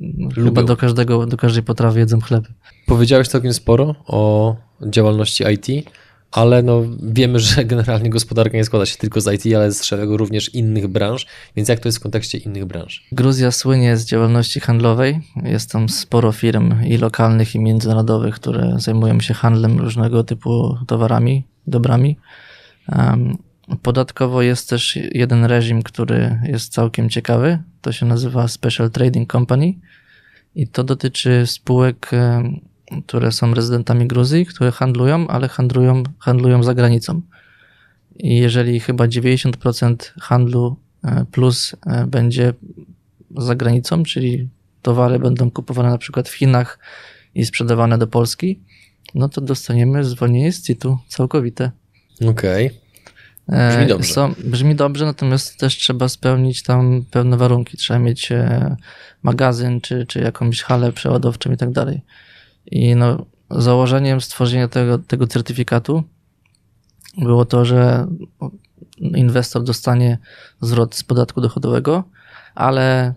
Lubią. 0.00 0.44
chyba 0.44 0.62
do, 0.62 0.76
każdego, 0.76 1.26
do 1.26 1.36
każdej 1.36 1.62
potrawy 1.62 2.00
jedzą 2.00 2.20
chleb. 2.20 2.44
Powiedziałeś 2.86 3.28
całkiem 3.28 3.54
sporo 3.54 3.94
o 4.06 4.56
działalności 4.86 5.44
IT, 5.44 5.90
ale 6.32 6.62
no 6.62 6.82
wiemy, 7.02 7.40
że 7.40 7.64
generalnie 7.74 8.10
gospodarka 8.10 8.56
nie 8.56 8.64
składa 8.64 8.86
się 8.86 8.96
tylko 8.96 9.20
z 9.20 9.46
IT, 9.46 9.54
ale 9.54 9.72
z 9.72 9.84
szeregu 9.84 10.16
również 10.16 10.54
innych 10.54 10.88
branż, 10.88 11.26
więc 11.56 11.68
jak 11.68 11.80
to 11.80 11.88
jest 11.88 11.98
w 11.98 12.02
kontekście 12.02 12.38
innych 12.38 12.64
branż? 12.64 13.06
Gruzja 13.12 13.50
słynie 13.50 13.96
z 13.96 14.04
działalności 14.04 14.60
handlowej. 14.60 15.20
Jest 15.44 15.70
tam 15.70 15.88
sporo 15.88 16.32
firm 16.32 16.84
i 16.84 16.96
lokalnych, 16.96 17.54
i 17.54 17.60
międzynarodowych, 17.60 18.34
które 18.34 18.74
zajmują 18.78 19.20
się 19.20 19.34
handlem 19.34 19.78
różnego 19.78 20.24
typu 20.24 20.76
towarami, 20.86 21.44
dobrami. 21.66 22.16
Um, 22.88 23.38
Podatkowo 23.82 24.42
jest 24.42 24.70
też 24.70 24.98
jeden 25.12 25.44
reżim, 25.44 25.82
który 25.82 26.38
jest 26.44 26.72
całkiem 26.72 27.08
ciekawy. 27.08 27.58
To 27.80 27.92
się 27.92 28.06
nazywa 28.06 28.48
Special 28.48 28.90
Trading 28.90 29.32
Company 29.32 29.74
i 30.54 30.68
to 30.68 30.84
dotyczy 30.84 31.46
spółek 31.46 32.10
które 33.06 33.32
są 33.32 33.54
rezydentami 33.54 34.06
Gruzji, 34.06 34.46
które 34.46 34.70
handlują, 34.70 35.28
ale 35.28 35.48
handlują, 35.48 36.02
handlują 36.18 36.62
za 36.62 36.74
granicą. 36.74 37.22
I 38.16 38.36
jeżeli 38.36 38.80
chyba 38.80 39.04
90% 39.04 39.96
handlu 40.20 40.76
e, 41.04 41.24
plus 41.32 41.76
e, 41.86 42.06
będzie 42.06 42.54
za 43.36 43.54
granicą, 43.54 44.02
czyli 44.02 44.48
towary 44.82 45.18
będą 45.18 45.50
kupowane 45.50 45.90
na 45.90 45.98
przykład 45.98 46.28
w 46.28 46.34
Chinach 46.34 46.78
i 47.34 47.46
sprzedawane 47.46 47.98
do 47.98 48.06
Polski, 48.06 48.60
no 49.14 49.28
to 49.28 49.40
dostaniemy 49.40 50.04
zwolnienie 50.04 50.52
z 50.52 50.62
CIT-u 50.62 50.98
całkowite. 51.08 51.70
Okej. 52.28 52.66
Okay. 52.66 52.79
E, 53.50 53.70
brzmi 53.70 53.86
dobrze. 53.86 54.12
Są, 54.12 54.34
brzmi 54.44 54.74
dobrze, 54.74 55.04
natomiast 55.04 55.58
też 55.58 55.76
trzeba 55.76 56.08
spełnić 56.08 56.62
tam 56.62 57.04
pewne 57.10 57.36
warunki. 57.36 57.76
Trzeba 57.76 58.00
mieć 58.00 58.28
magazyn, 59.22 59.80
czy, 59.80 60.06
czy 60.06 60.20
jakąś 60.20 60.62
halę 60.62 60.92
przeładowczą 60.92 61.52
i 61.52 61.56
tak 61.56 61.70
dalej. 61.72 62.02
I 62.66 62.96
no, 62.96 63.26
założeniem 63.50 64.20
stworzenia 64.20 64.68
tego, 64.68 64.98
tego 64.98 65.26
certyfikatu 65.26 66.02
było 67.18 67.44
to, 67.44 67.64
że 67.64 68.06
inwestor 68.98 69.62
dostanie 69.62 70.18
zwrot 70.60 70.94
z 70.94 71.04
podatku 71.04 71.40
dochodowego, 71.40 72.04
ale 72.54 73.14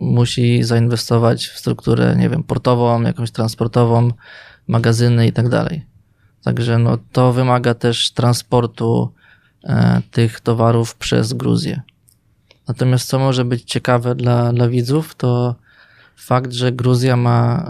musi 0.00 0.62
zainwestować 0.62 1.46
w 1.46 1.58
strukturę, 1.58 2.16
nie 2.16 2.28
wiem, 2.28 2.44
portową, 2.44 3.02
jakąś 3.02 3.30
transportową, 3.30 4.10
magazyny 4.68 5.26
i 5.26 5.32
tak 5.32 5.48
dalej. 5.48 5.86
Także 6.44 6.78
no, 6.78 6.98
to 7.12 7.32
wymaga 7.32 7.74
też 7.74 8.12
transportu 8.12 9.12
e, 9.14 9.17
tych 10.10 10.40
towarów 10.40 10.94
przez 10.94 11.32
Gruzję. 11.32 11.80
Natomiast 12.68 13.08
co 13.08 13.18
może 13.18 13.44
być 13.44 13.64
ciekawe 13.64 14.14
dla, 14.14 14.52
dla 14.52 14.68
widzów, 14.68 15.14
to 15.14 15.54
fakt, 16.16 16.52
że 16.52 16.72
Gruzja 16.72 17.16
ma 17.16 17.64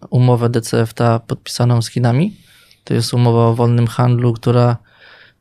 e, 0.00 0.06
umowę 0.10 0.48
DCFTA 0.48 1.18
podpisaną 1.18 1.82
z 1.82 1.88
Chinami. 1.88 2.36
To 2.84 2.94
jest 2.94 3.14
umowa 3.14 3.46
o 3.46 3.54
wolnym 3.54 3.86
handlu, 3.86 4.32
która 4.32 4.76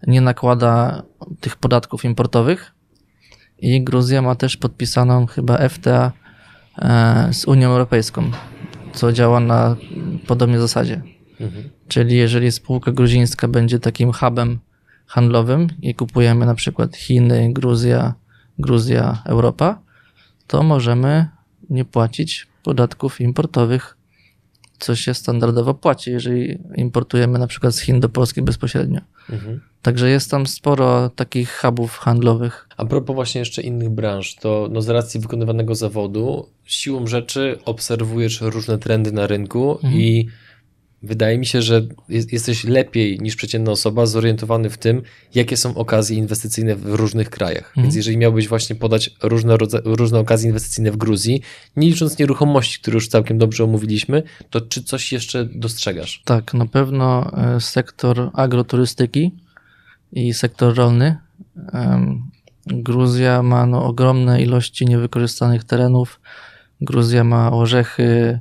nie 0.07 0.21
nakłada 0.21 1.03
tych 1.39 1.55
podatków 1.55 2.05
importowych. 2.05 2.71
I 3.59 3.83
Gruzja 3.83 4.21
ma 4.21 4.35
też 4.35 4.57
podpisaną 4.57 5.25
chyba 5.25 5.69
FTA 5.69 6.11
e, 6.77 7.29
z 7.33 7.45
Unią 7.45 7.69
Europejską, 7.69 8.31
co 8.93 9.11
działa 9.11 9.39
na 9.39 9.75
podobnej 10.27 10.59
zasadzie. 10.59 11.01
Mhm. 11.39 11.69
Czyli 11.87 12.17
jeżeli 12.17 12.51
spółka 12.51 12.91
gruzińska 12.91 13.47
będzie 13.47 13.79
takim 13.79 14.11
hubem 14.11 14.59
handlowym 15.07 15.67
i 15.81 15.95
kupujemy 15.95 16.45
na 16.45 16.55
przykład 16.55 16.95
Chiny, 16.95 17.53
Gruzja, 17.53 18.13
Gruzja, 18.59 19.21
Europa, 19.25 19.81
to 20.47 20.63
możemy 20.63 21.27
nie 21.69 21.85
płacić 21.85 22.47
podatków 22.63 23.21
importowych, 23.21 23.97
co 24.79 24.95
się 24.95 25.13
standardowo 25.13 25.73
płaci, 25.73 26.11
jeżeli 26.11 26.57
importujemy 26.75 27.39
na 27.39 27.47
przykład 27.47 27.75
z 27.75 27.79
Chin 27.79 27.99
do 27.99 28.09
Polski 28.09 28.41
bezpośrednio. 28.41 29.01
Mhm. 29.29 29.61
Także 29.81 30.09
jest 30.09 30.31
tam 30.31 30.47
sporo 30.47 31.09
takich 31.09 31.59
hubów 31.61 31.97
handlowych. 31.97 32.67
A 32.77 32.85
propos 32.85 33.15
właśnie 33.15 33.39
jeszcze 33.39 33.61
innych 33.61 33.89
branż, 33.89 34.35
to 34.35 34.67
no 34.71 34.81
z 34.81 34.89
racji 34.89 35.19
wykonywanego 35.19 35.75
zawodu, 35.75 36.49
siłą 36.65 37.07
rzeczy 37.07 37.59
obserwujesz 37.65 38.41
różne 38.41 38.77
trendy 38.77 39.11
na 39.11 39.27
rynku 39.27 39.71
mhm. 39.71 39.93
i 39.93 40.27
Wydaje 41.07 41.37
mi 41.37 41.45
się, 41.45 41.61
że 41.61 41.81
jesteś 42.09 42.63
lepiej 42.63 43.19
niż 43.19 43.35
przeciętna 43.35 43.71
osoba 43.71 44.05
zorientowany 44.05 44.69
w 44.69 44.77
tym, 44.77 45.01
jakie 45.35 45.57
są 45.57 45.75
okazje 45.75 46.17
inwestycyjne 46.17 46.75
w 46.75 46.85
różnych 46.85 47.29
krajach. 47.29 47.67
Mhm. 47.67 47.83
Więc 47.83 47.95
jeżeli 47.95 48.17
miałbyś 48.17 48.47
właśnie 48.47 48.75
podać 48.75 49.09
różne, 49.23 49.57
różne 49.83 50.19
okazje 50.19 50.47
inwestycyjne 50.47 50.91
w 50.91 50.97
Gruzji, 50.97 51.41
nie 51.75 51.87
licząc 51.87 52.19
nieruchomości, 52.19 52.79
które 52.79 52.95
już 52.95 53.07
całkiem 53.07 53.37
dobrze 53.37 53.63
omówiliśmy, 53.63 54.23
to 54.49 54.61
czy 54.61 54.83
coś 54.83 55.11
jeszcze 55.11 55.45
dostrzegasz? 55.45 56.21
Tak, 56.25 56.53
na 56.53 56.65
pewno 56.65 57.31
e, 57.37 57.61
sektor 57.61 58.29
agroturystyki 58.33 59.31
i 60.11 60.33
sektor 60.33 60.75
rolny. 60.75 61.17
Gruzja 62.67 63.43
ma 63.43 63.65
no, 63.65 63.85
ogromne 63.85 64.41
ilości 64.41 64.85
niewykorzystanych 64.85 65.63
terenów. 65.63 66.19
Gruzja 66.81 67.23
ma 67.23 67.51
orzechy, 67.51 68.39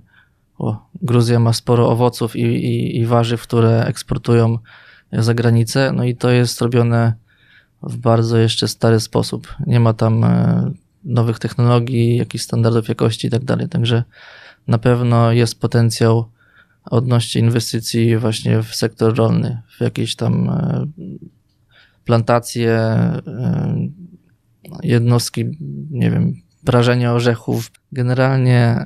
Gruzja 1.02 1.38
ma 1.38 1.52
sporo 1.52 1.90
owoców 1.90 2.36
i, 2.36 2.42
i, 2.42 2.96
i 2.96 3.06
warzyw, 3.06 3.42
które 3.42 3.84
eksportują 3.84 4.58
za 5.12 5.34
granicę, 5.34 5.92
no 5.96 6.04
i 6.04 6.16
to 6.16 6.30
jest 6.30 6.60
robione 6.60 7.14
w 7.82 7.96
bardzo 7.96 8.38
jeszcze 8.38 8.68
stary 8.68 9.00
sposób. 9.00 9.54
Nie 9.66 9.80
ma 9.80 9.92
tam 9.92 10.24
e, 10.24 10.72
nowych 11.04 11.38
technologii, 11.38 12.16
jakichś 12.16 12.44
standardów 12.44 12.88
jakości 12.88 13.26
i 13.26 13.30
tak 13.30 13.44
dalej. 13.44 13.68
Także 13.68 14.04
na 14.68 14.78
pewno 14.78 15.32
jest 15.32 15.60
potencjał 15.60 16.30
odnośnie 16.84 17.40
inwestycji 17.40 18.16
właśnie 18.16 18.62
w 18.62 18.74
sektor 18.74 19.14
rolny, 19.16 19.62
w 19.78 19.80
jakieś 19.80 20.16
tam 20.16 20.48
e, 20.48 20.86
plantacje, 22.04 22.70
e, 22.70 23.22
jednostki, 24.82 25.44
nie 25.90 26.10
wiem, 26.10 26.34
prażenie 26.64 27.12
orzechów. 27.12 27.70
Generalnie 27.92 28.84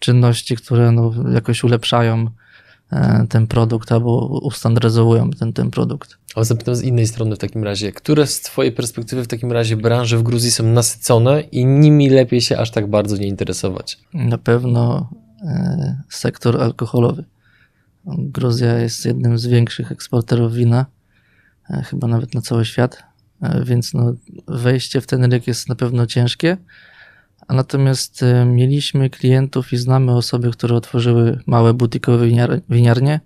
czynności, 0.00 0.56
które 0.56 0.92
no, 0.92 1.12
jakoś 1.32 1.64
ulepszają 1.64 2.26
e, 2.92 3.26
ten 3.28 3.46
produkt 3.46 3.92
albo 3.92 4.40
ustandaryzowują 4.42 5.30
ten, 5.30 5.52
ten 5.52 5.70
produkt. 5.70 6.18
Ale 6.34 6.44
zapytam 6.44 6.74
z 6.74 6.82
innej 6.82 7.06
strony 7.06 7.36
w 7.36 7.38
takim 7.38 7.64
razie, 7.64 7.92
które 7.92 8.26
z 8.26 8.40
Twojej 8.40 8.72
perspektywy 8.72 9.24
w 9.24 9.28
takim 9.28 9.52
razie 9.52 9.76
branże 9.76 10.18
w 10.18 10.22
Gruzji 10.22 10.50
są 10.50 10.64
nasycone 10.64 11.40
i 11.40 11.66
nimi 11.66 12.08
lepiej 12.08 12.40
się 12.40 12.58
aż 12.58 12.70
tak 12.70 12.86
bardzo 12.86 13.16
nie 13.16 13.26
interesować? 13.26 13.98
Na 14.14 14.38
pewno 14.38 15.10
e, 15.42 16.02
sektor 16.08 16.62
alkoholowy. 16.62 17.24
Gruzja 18.06 18.78
jest 18.78 19.04
jednym 19.04 19.38
z 19.38 19.46
większych 19.46 19.92
eksporterów 19.92 20.54
wina, 20.54 20.86
e, 21.70 21.82
chyba 21.82 22.08
nawet 22.08 22.34
na 22.34 22.40
cały 22.40 22.64
świat, 22.64 23.02
e, 23.42 23.64
więc 23.64 23.94
no, 23.94 24.12
wejście 24.48 25.00
w 25.00 25.06
ten 25.06 25.22
rynek 25.22 25.46
jest 25.46 25.68
na 25.68 25.74
pewno 25.74 26.06
ciężkie. 26.06 26.56
Natomiast 27.52 28.22
e, 28.22 28.44
mieliśmy 28.44 29.10
klientów 29.10 29.72
i 29.72 29.76
znamy 29.76 30.16
osoby, 30.16 30.50
które 30.50 30.76
otworzyły 30.76 31.40
małe 31.46 31.74
butikowe 31.74 32.26
winiar 32.26 32.60
winiarnie, 32.70 33.20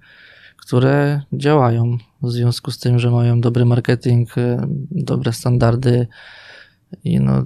które 0.56 1.22
działają 1.32 1.98
w 2.22 2.30
związku 2.30 2.70
z 2.70 2.78
tym, 2.78 2.98
że 2.98 3.10
mają 3.10 3.40
dobry 3.40 3.64
marketing, 3.64 4.34
dobre 4.90 5.32
standardy 5.32 6.06
i 7.04 7.20
no, 7.20 7.44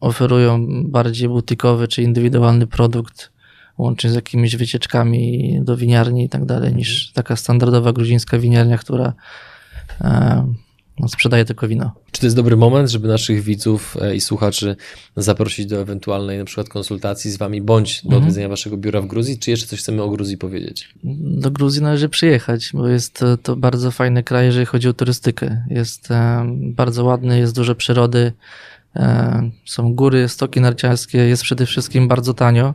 oferują 0.00 0.66
bardziej 0.84 1.28
butikowy 1.28 1.88
czy 1.88 2.02
indywidualny 2.02 2.66
produkt 2.66 3.32
łącznie 3.78 4.10
z 4.10 4.14
jakimiś 4.14 4.56
wycieczkami 4.56 5.60
do 5.62 5.76
winiarni 5.76 6.24
i 6.24 6.28
tak 6.28 6.44
dalej, 6.44 6.74
niż 6.74 7.12
taka 7.12 7.36
standardowa 7.36 7.92
gruzińska 7.92 8.38
winiarnia, 8.38 8.78
która 8.78 9.12
e, 10.00 10.46
no, 11.00 11.08
sprzedaje 11.08 11.44
tylko 11.44 11.68
wino. 11.68 11.92
Czy 12.10 12.20
to 12.20 12.26
jest 12.26 12.36
dobry 12.36 12.56
moment, 12.56 12.90
żeby 12.90 13.08
naszych 13.08 13.42
widzów 13.42 13.96
e, 14.00 14.16
i 14.16 14.20
słuchaczy 14.20 14.76
zaprosić 15.16 15.66
do 15.66 15.80
ewentualnej 15.80 16.38
na 16.38 16.44
przykład 16.44 16.68
konsultacji 16.68 17.30
z 17.30 17.36
wami, 17.36 17.62
bądź 17.62 18.02
do 18.02 18.06
mhm. 18.06 18.22
odwiedzenia 18.22 18.48
waszego 18.48 18.76
biura 18.76 19.00
w 19.00 19.06
Gruzji? 19.06 19.38
Czy 19.38 19.50
jeszcze 19.50 19.66
coś 19.66 19.78
chcemy 19.78 20.02
o 20.02 20.10
Gruzji 20.10 20.38
powiedzieć? 20.38 20.88
Do 21.20 21.50
Gruzji 21.50 21.82
należy 21.82 22.08
przyjechać, 22.08 22.70
bo 22.74 22.88
jest 22.88 23.24
to, 23.42 23.56
bardzo 23.56 23.90
fajny 23.90 24.22
kraj, 24.22 24.46
jeżeli 24.46 24.66
chodzi 24.66 24.88
o 24.88 24.92
turystykę. 24.92 25.64
Jest 25.70 26.10
e, 26.10 26.46
bardzo 26.60 27.04
ładny, 27.04 27.38
jest 27.38 27.54
dużo 27.54 27.74
przyrody, 27.74 28.32
e, 28.96 29.50
są 29.64 29.94
góry, 29.94 30.28
stoki 30.28 30.60
narciarskie, 30.60 31.18
jest 31.18 31.42
przede 31.42 31.66
wszystkim 31.66 32.08
bardzo 32.08 32.34
tanio 32.34 32.74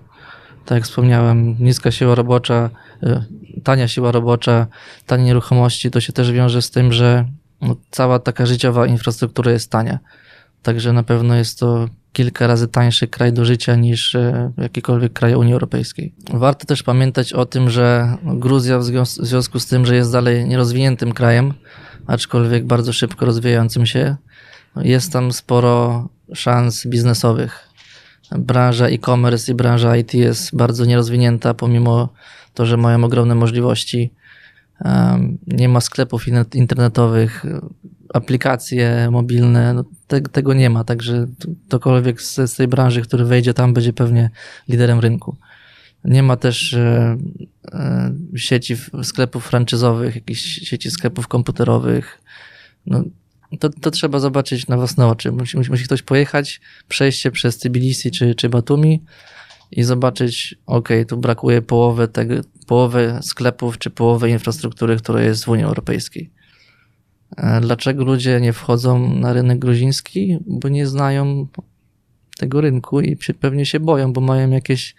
tak 0.66 0.76
jak 0.76 0.84
wspomniałem, 0.84 1.56
niska 1.60 1.92
siła 1.92 2.16
robocza, 2.16 2.70
tania 3.64 3.88
siła 3.88 4.12
robocza, 4.12 4.68
tanie 5.06 5.24
nieruchomości, 5.24 5.92
to 5.92 6.02
się 6.02 6.14
też 6.14 6.32
wiąże 6.32 6.62
z 6.62 6.72
tym, 6.72 6.94
że 6.94 7.26
no, 7.62 7.76
cała 7.92 8.20
taka 8.20 8.46
życiowa 8.46 8.88
infrastruktura 8.88 9.52
jest 9.52 9.72
tania. 9.72 10.00
Także 10.64 10.94
na 10.94 11.04
pewno 11.04 11.36
jest 11.36 11.60
to 11.60 11.88
kilka 12.14 12.48
razy 12.48 12.68
tańszy 12.68 13.08
kraj 13.08 13.34
do 13.34 13.46
życia 13.46 13.76
niż 13.76 14.16
y, 14.16 14.52
jakikolwiek 14.58 15.14
kraj 15.14 15.36
Unii 15.36 15.54
Europejskiej. 15.54 16.14
Warto 16.34 16.66
też 16.66 16.84
pamiętać 16.84 17.34
o 17.34 17.46
tym, 17.46 17.70
że 17.70 18.18
Gruzja 18.24 18.80
w 18.80 18.84
związku 19.06 19.60
z 19.60 19.66
tym, 19.66 19.86
że 19.86 19.96
jest 19.96 20.12
dalej 20.12 20.46
nierozwiniętym 20.46 21.12
krajem, 21.12 21.54
aczkolwiek 22.08 22.66
bardzo 22.66 22.94
szybko 22.94 23.26
rozwijającym 23.26 23.86
się, 23.86 24.16
jest 24.76 25.14
tam 25.14 25.32
sporo 25.32 26.10
szans 26.34 26.88
biznesowych 26.88 27.72
branża 28.40 28.88
e-commerce 28.88 29.52
i 29.52 29.56
branża 29.56 29.98
IT 29.98 30.14
jest 30.14 30.56
bardzo 30.56 30.86
nierozwinięta, 30.86 31.54
pomimo 31.54 32.10
to, 32.54 32.66
że 32.66 32.78
mają 32.78 33.04
ogromne 33.04 33.36
możliwości. 33.36 34.14
Nie 35.48 35.70
ma 35.70 35.82
sklepów 35.82 36.26
internetowych, 36.54 37.46
aplikacje 38.14 39.10
mobilne, 39.12 39.74
no 39.74 39.84
te, 40.08 40.22
tego 40.22 40.54
nie 40.54 40.70
ma, 40.70 40.84
także 40.84 41.28
ktokolwiek 41.68 42.22
z, 42.22 42.52
z 42.52 42.56
tej 42.56 42.68
branży, 42.68 43.02
który 43.02 43.26
wejdzie 43.26 43.54
tam, 43.54 43.74
będzie 43.74 43.94
pewnie 43.94 44.30
liderem 44.68 45.00
rynku. 45.00 45.38
Nie 46.06 46.24
ma 46.24 46.38
też 46.38 46.74
e, 46.74 47.18
e, 47.72 48.14
sieci 48.36 48.76
sklepów 49.04 49.46
franczyzowych, 49.46 50.16
jakichś 50.16 50.42
sieci 50.42 50.92
sklepów 50.92 51.28
komputerowych. 51.28 52.22
No, 52.86 53.04
to, 53.60 53.70
to 53.70 53.92
trzeba 53.92 54.20
zobaczyć 54.20 54.68
na 54.68 54.78
własne 54.78 55.08
oczy. 55.08 55.32
Musi, 55.32 55.58
musi, 55.58 55.72
musi 55.72 55.84
ktoś 55.84 56.02
pojechać, 56.02 56.62
przejść 56.88 57.22
się 57.22 57.32
przez 57.32 57.58
Tbilisi 57.58 58.12
czy, 58.12 58.36
czy 58.36 58.50
Batumi 58.50 59.02
i 59.72 59.84
zobaczyć, 59.84 60.56
ok, 60.66 60.90
tu 61.08 61.18
brakuje 61.18 61.62
połowy, 61.62 62.08
tego, 62.08 62.36
połowy 62.72 63.20
sklepów 63.22 63.78
czy 63.78 63.90
połowy 63.90 64.30
infrastruktury, 64.30 64.98
która 64.98 65.22
jest 65.22 65.46
w 65.46 65.50
Unii 65.50 65.66
Europejskiej. 65.66 66.30
E, 67.38 67.62
dlaczego 67.62 68.04
ludzie 68.04 68.42
nie 68.42 68.54
wchodzą 68.54 69.16
na 69.16 69.34
rynek 69.34 69.60
gruziński? 69.60 70.38
Bo 70.48 70.70
nie 70.70 70.88
znają 70.88 71.48
tego 72.38 72.62
rynku 72.62 73.02
i 73.02 73.18
pewnie 73.40 73.66
się 73.66 73.80
boją, 73.80 74.14
bo 74.14 74.22
mają 74.22 74.50
jakieś 74.50 74.96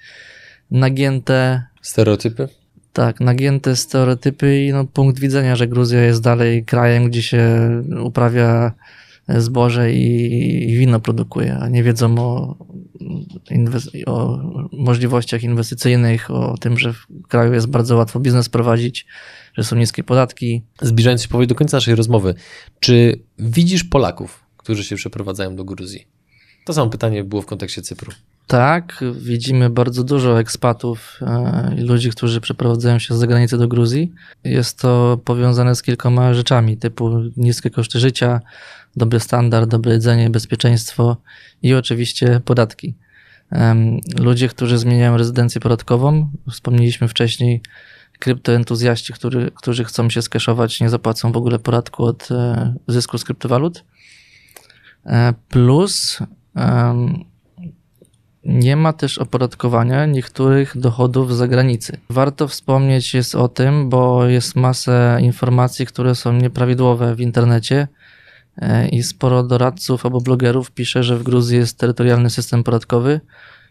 nagięte 0.71 1.63
stereotypy. 1.83 2.49
Tak, 2.93 3.21
nagięte 3.21 3.77
stereotypy 3.77 4.65
i 4.65 4.73
no, 4.73 4.85
punkt 4.85 5.19
widzenia, 5.19 5.57
że 5.57 5.69
Gruzja 5.69 6.03
jest 6.03 6.23
dalej 6.23 6.65
krajem, 6.65 7.05
gdzie 7.05 7.23
się 7.23 7.71
uprawia 8.03 8.73
zboże 9.29 9.93
i, 9.93 10.77
wino 10.77 11.01
produkuje, 11.01 11.59
a 11.59 11.69
nie 11.69 11.83
wiedzą 11.83 12.19
o, 12.19 12.57
o 14.07 14.39
możliwościach 14.73 15.43
inwestycyjnych, 15.43 16.31
o 16.31 16.57
tym, 16.59 16.79
że 16.79 16.93
w 16.93 17.07
kraju 17.29 17.53
jest 17.53 17.67
bardzo 17.67 17.97
łatwo 17.97 18.21
biznes 18.21 18.49
prowadzić, 18.49 19.07
że 19.55 19.65
są 19.65 19.77
niskie 19.77 20.05
podatki. 20.05 20.63
Zbliżając 20.83 21.23
się 21.23 21.29
powoli 21.29 21.47
do 21.47 21.55
końca 21.55 21.77
naszej 21.77 21.95
rozmowy, 21.95 22.35
czy 22.81 23.23
widzisz 23.39 23.85
Polaków, 23.85 24.45
którzy 24.57 24.85
się 24.85 24.97
przeprowadzają 24.97 25.57
do 25.57 25.65
Gruzji? 25.65 26.07
To 26.65 26.73
samo 26.73 26.91
pytanie 26.91 27.25
było 27.25 27.43
w 27.43 27.47
kontekście 27.47 27.83
Cypru. 27.83 28.13
Tak, 28.47 29.05
widzimy 29.15 29.71
bardzo 29.71 30.05
dużo 30.05 30.41
ekspatów 30.41 31.19
e, 31.23 31.75
i 31.79 31.81
ludzi, 31.81 32.11
którzy 32.11 32.41
przeprowadzają 32.41 32.99
się 32.99 33.15
z 33.15 33.19
zagranicy 33.19 33.59
do 33.59 33.69
Gruzji. 33.69 34.13
Jest 34.45 34.79
to 34.79 35.21
powiązane 35.25 35.75
z 35.75 35.83
kilkoma 35.83 36.35
rzeczami, 36.35 36.77
typu 36.77 37.21
niskie 37.37 37.71
koszty 37.71 38.01
życia, 38.01 38.41
dobry 38.97 39.21
standard, 39.21 39.71
dobre 39.71 39.93
jedzenie, 39.93 40.31
bezpieczeństwo 40.31 41.17
i 41.63 41.75
oczywiście 41.75 42.41
podatki. 42.45 42.95
Ludzie, 44.19 44.49
którzy 44.49 44.79
zmieniają 44.79 45.17
rezydencję 45.17 45.61
podatkową, 45.61 46.31
wspomnieliśmy 46.51 47.09
wcześniej, 47.09 47.63
kryptoentuzjaści, 48.19 49.13
którzy, 49.13 49.51
którzy 49.55 49.85
chcą 49.85 50.11
się 50.11 50.23
skeszować, 50.23 50.81
nie 50.81 50.91
zapłacą 50.91 51.33
w 51.33 51.37
ogóle 51.37 51.59
podatku 51.59 52.05
od 52.05 52.31
e, 52.31 52.75
zysku 52.89 53.19
z 53.19 53.25
kryptowalut. 53.25 53.85
E, 55.07 55.35
plus 55.49 56.19
nie 58.45 58.77
ma 58.77 58.93
też 58.93 59.19
opodatkowania 59.19 60.07
niektórych 60.07 60.79
dochodów 60.79 61.35
z 61.35 61.37
zagranicy. 61.37 61.97
Warto 62.11 62.49
wspomnieć 62.49 63.15
jest 63.15 63.35
o 63.35 63.49
tym, 63.49 63.89
bo 63.89 64.27
jest 64.27 64.57
masę 64.57 65.19
informacji, 65.21 65.87
które 65.87 66.15
są 66.15 66.33
nieprawidłowe 66.33 67.15
w 67.15 67.21
internecie 67.21 67.89
e, 68.57 68.89
i 68.89 69.03
sporo 69.03 69.43
doradców 69.43 70.07
albo 70.07 70.21
blogerów 70.21 70.71
pisze, 70.71 71.05
że 71.05 71.19
w 71.19 71.23
Gruzji 71.23 71.59
jest 71.59 71.79
terytorialny 71.79 72.31
system 72.31 72.65
podatkowy 72.65 73.21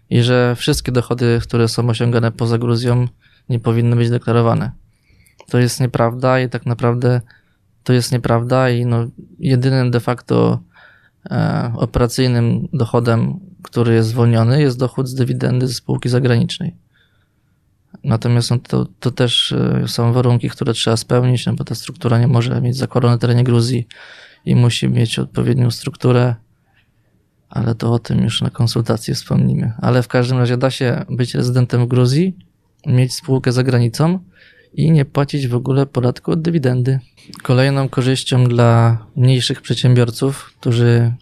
i 0.09 0.21
że 0.21 0.55
wszystkie 0.55 0.91
dochody, 0.91 1.39
które 1.43 1.67
są 1.67 1.89
osiągane 1.89 2.31
poza 2.31 2.57
Gruzją, 2.57 3.07
nie 3.49 3.59
powinny 3.59 3.95
być 3.95 4.09
deklarowane. 4.09 4.71
To 5.49 5.57
jest 5.57 5.79
nieprawda 5.79 6.39
i 6.39 6.49
tak 6.49 6.65
naprawdę 6.65 7.21
to 7.83 7.93
jest 7.93 8.11
nieprawda 8.11 8.69
i 8.69 8.85
no, 8.85 9.07
jedynym 9.39 9.91
de 9.91 9.99
facto 9.99 10.59
e, 11.31 11.73
operacyjnym 11.75 12.67
dochodem 12.73 13.39
który 13.63 13.93
jest 13.93 14.09
zwolniony, 14.09 14.61
jest 14.61 14.79
dochód 14.79 15.07
z 15.07 15.15
dywidendy 15.15 15.67
ze 15.67 15.73
spółki 15.73 16.09
zagranicznej. 16.09 16.75
Natomiast 18.03 18.51
no, 18.51 18.57
to, 18.59 18.87
to 18.99 19.11
też 19.11 19.51
e, 19.51 19.83
są 19.87 20.13
warunki, 20.13 20.49
które 20.49 20.73
trzeba 20.73 20.97
spełnić, 20.97 21.45
no 21.45 21.53
bo 21.53 21.63
ta 21.63 21.75
struktura 21.75 22.19
nie 22.19 22.27
może 22.27 22.61
mieć 22.61 22.77
zakładu 22.77 23.07
na 23.07 23.17
terenie 23.17 23.43
Gruzji 23.43 23.87
i 24.45 24.55
musi 24.55 24.89
mieć 24.89 25.19
odpowiednią 25.19 25.71
strukturę, 25.71 26.35
ale 27.49 27.75
to 27.75 27.93
o 27.93 27.99
tym 27.99 28.23
już 28.23 28.41
na 28.41 28.49
konsultacji 28.49 29.13
wspomnimy. 29.13 29.73
Ale 29.81 30.03
w 30.03 30.07
każdym 30.07 30.37
razie 30.37 30.57
da 30.57 30.71
się 30.71 31.05
być 31.09 31.35
rezydentem 31.35 31.85
w 31.85 31.87
Gruzji, 31.87 32.37
mieć 32.87 33.13
spółkę 33.13 33.51
za 33.51 33.63
granicą 33.63 34.19
i 34.73 34.91
nie 34.91 35.05
płacić 35.05 35.47
w 35.47 35.55
ogóle 35.55 35.85
podatku 35.85 36.31
od 36.31 36.41
dywidendy. 36.41 36.99
Kolejną 37.43 37.89
korzyścią 37.89 38.43
dla 38.43 38.97
mniejszych 39.15 39.61
przedsiębiorców, 39.61 40.53
którzy 40.59 41.13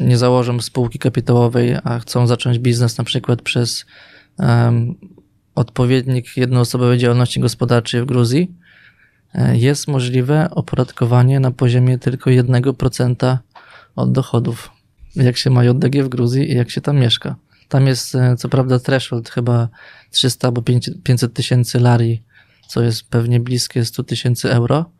nie 0.00 0.18
założą 0.18 0.60
spółki 0.60 0.98
kapitałowej, 0.98 1.76
a 1.84 1.98
chcą 1.98 2.26
zacząć 2.26 2.58
biznes 2.58 2.98
na 2.98 3.04
przykład 3.04 3.42
przez 3.42 3.84
um, 4.38 4.94
odpowiednik 5.54 6.36
jednoosobowej 6.36 6.98
działalności 6.98 7.40
gospodarczej 7.40 8.02
w 8.02 8.04
Gruzji, 8.04 8.54
e, 9.34 9.56
jest 9.56 9.88
możliwe 9.88 10.50
opodatkowanie 10.50 11.40
na 11.40 11.50
poziomie 11.50 11.98
tylko 11.98 12.30
1% 12.30 13.38
od 13.96 14.12
dochodów, 14.12 14.70
jak 15.16 15.36
się 15.36 15.50
ma 15.50 15.64
JDG 15.64 16.02
w 16.04 16.08
Gruzji 16.08 16.52
i 16.52 16.54
jak 16.54 16.70
się 16.70 16.80
tam 16.80 16.96
mieszka. 16.96 17.36
Tam 17.68 17.86
jest 17.86 18.14
e, 18.14 18.36
co 18.36 18.48
prawda 18.48 18.78
threshold 18.78 19.30
chyba 19.30 19.68
300 20.10 20.48
albo 20.48 20.62
500 21.02 21.34
tysięcy 21.34 21.80
lari, 21.80 22.22
co 22.68 22.82
jest 22.82 23.08
pewnie 23.10 23.40
bliskie 23.40 23.84
100 23.84 24.02
tysięcy 24.04 24.52
euro, 24.52 24.90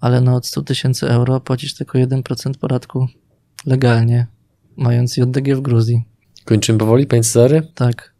ale 0.00 0.20
no 0.20 0.34
od 0.34 0.46
100 0.46 0.62
tysięcy 0.62 1.08
euro 1.08 1.40
płacisz 1.40 1.74
tylko 1.74 1.98
1% 1.98 2.58
podatku 2.60 3.08
legalnie, 3.68 4.26
mając 4.76 5.16
JDG 5.16 5.56
w 5.56 5.60
Gruzji. 5.60 6.04
Kończymy 6.44 6.78
powoli, 6.78 7.06
panie 7.06 7.22
Cezary? 7.22 7.62
Tak. 7.74 8.12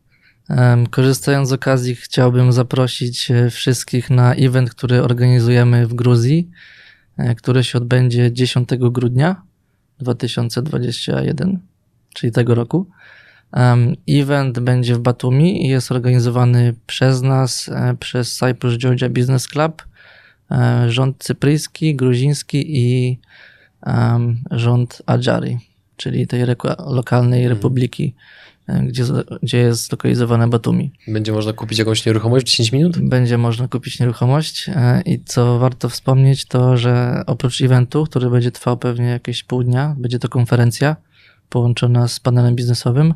Korzystając 0.90 1.48
z 1.48 1.52
okazji, 1.52 1.94
chciałbym 1.94 2.52
zaprosić 2.52 3.30
e, 3.30 3.50
wszystkich 3.50 4.10
na 4.10 4.34
event, 4.34 4.70
który 4.70 5.02
organizujemy 5.02 5.86
w 5.86 5.94
Gruzji, 5.94 6.50
e, 7.16 7.34
który 7.34 7.64
się 7.64 7.78
odbędzie 7.78 8.32
10 8.32 8.68
grudnia 8.78 9.42
2021, 9.98 11.58
czyli 12.14 12.32
tego 12.32 12.54
roku. 12.54 12.86
Event 14.08 14.58
będzie 14.58 14.94
w 14.94 14.98
Batumi 14.98 15.66
i 15.66 15.68
jest 15.68 15.92
organizowany 15.92 16.74
przez 16.86 17.22
nas, 17.22 17.68
e, 17.68 17.96
przez 18.00 18.36
Cyprus 18.36 18.78
Georgia 18.78 19.08
Business 19.08 19.48
Club, 19.48 19.82
rząd 20.88 21.16
cypryjski, 21.18 21.96
gruziński 21.96 22.78
i 22.78 23.18
rząd 24.50 25.02
Adjari, 25.06 25.58
czyli 25.96 26.26
tej 26.26 26.44
lokalnej 26.78 27.42
mhm. 27.42 27.56
republiki 27.56 28.14
gdzie, 28.82 29.04
gdzie 29.42 29.58
jest 29.58 29.88
zlokalizowane 29.88 30.48
Batumi. 30.48 30.92
Będzie 31.08 31.32
można 31.32 31.52
kupić 31.52 31.78
jakąś 31.78 32.06
nieruchomość 32.06 32.46
w 32.46 32.50
10 32.50 32.72
minut? 32.72 32.98
Będzie 32.98 33.38
można 33.38 33.68
kupić 33.68 34.00
nieruchomość 34.00 34.68
e, 34.68 35.02
i 35.06 35.24
co 35.24 35.58
warto 35.58 35.88
wspomnieć 35.88 36.44
to, 36.44 36.76
że 36.76 37.22
oprócz 37.26 37.60
eventu, 37.60 38.04
który 38.04 38.30
będzie 38.30 38.50
trwał 38.50 38.76
pewnie 38.76 39.06
jakieś 39.06 39.42
pół 39.42 39.62
dnia, 39.62 39.94
będzie 39.98 40.18
to 40.18 40.28
konferencja 40.28 40.96
połączona 41.48 42.08
z 42.08 42.20
panelem 42.20 42.54
biznesowym, 42.54 43.14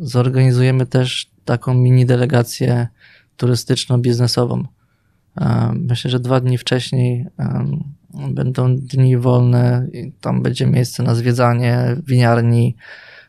zorganizujemy 0.00 0.86
też 0.86 1.30
taką 1.44 1.74
mini 1.74 2.06
delegację 2.06 2.88
turystyczno-biznesową. 3.36 4.64
Myślę, 5.74 6.10
że 6.10 6.20
dwa 6.20 6.40
dni 6.40 6.58
wcześniej 6.58 7.26
będą 8.14 8.76
dni 8.76 9.16
wolne, 9.16 9.86
tam 10.20 10.42
będzie 10.42 10.66
miejsce 10.66 11.02
na 11.02 11.14
zwiedzanie 11.14 11.96
winiarni, 12.06 12.76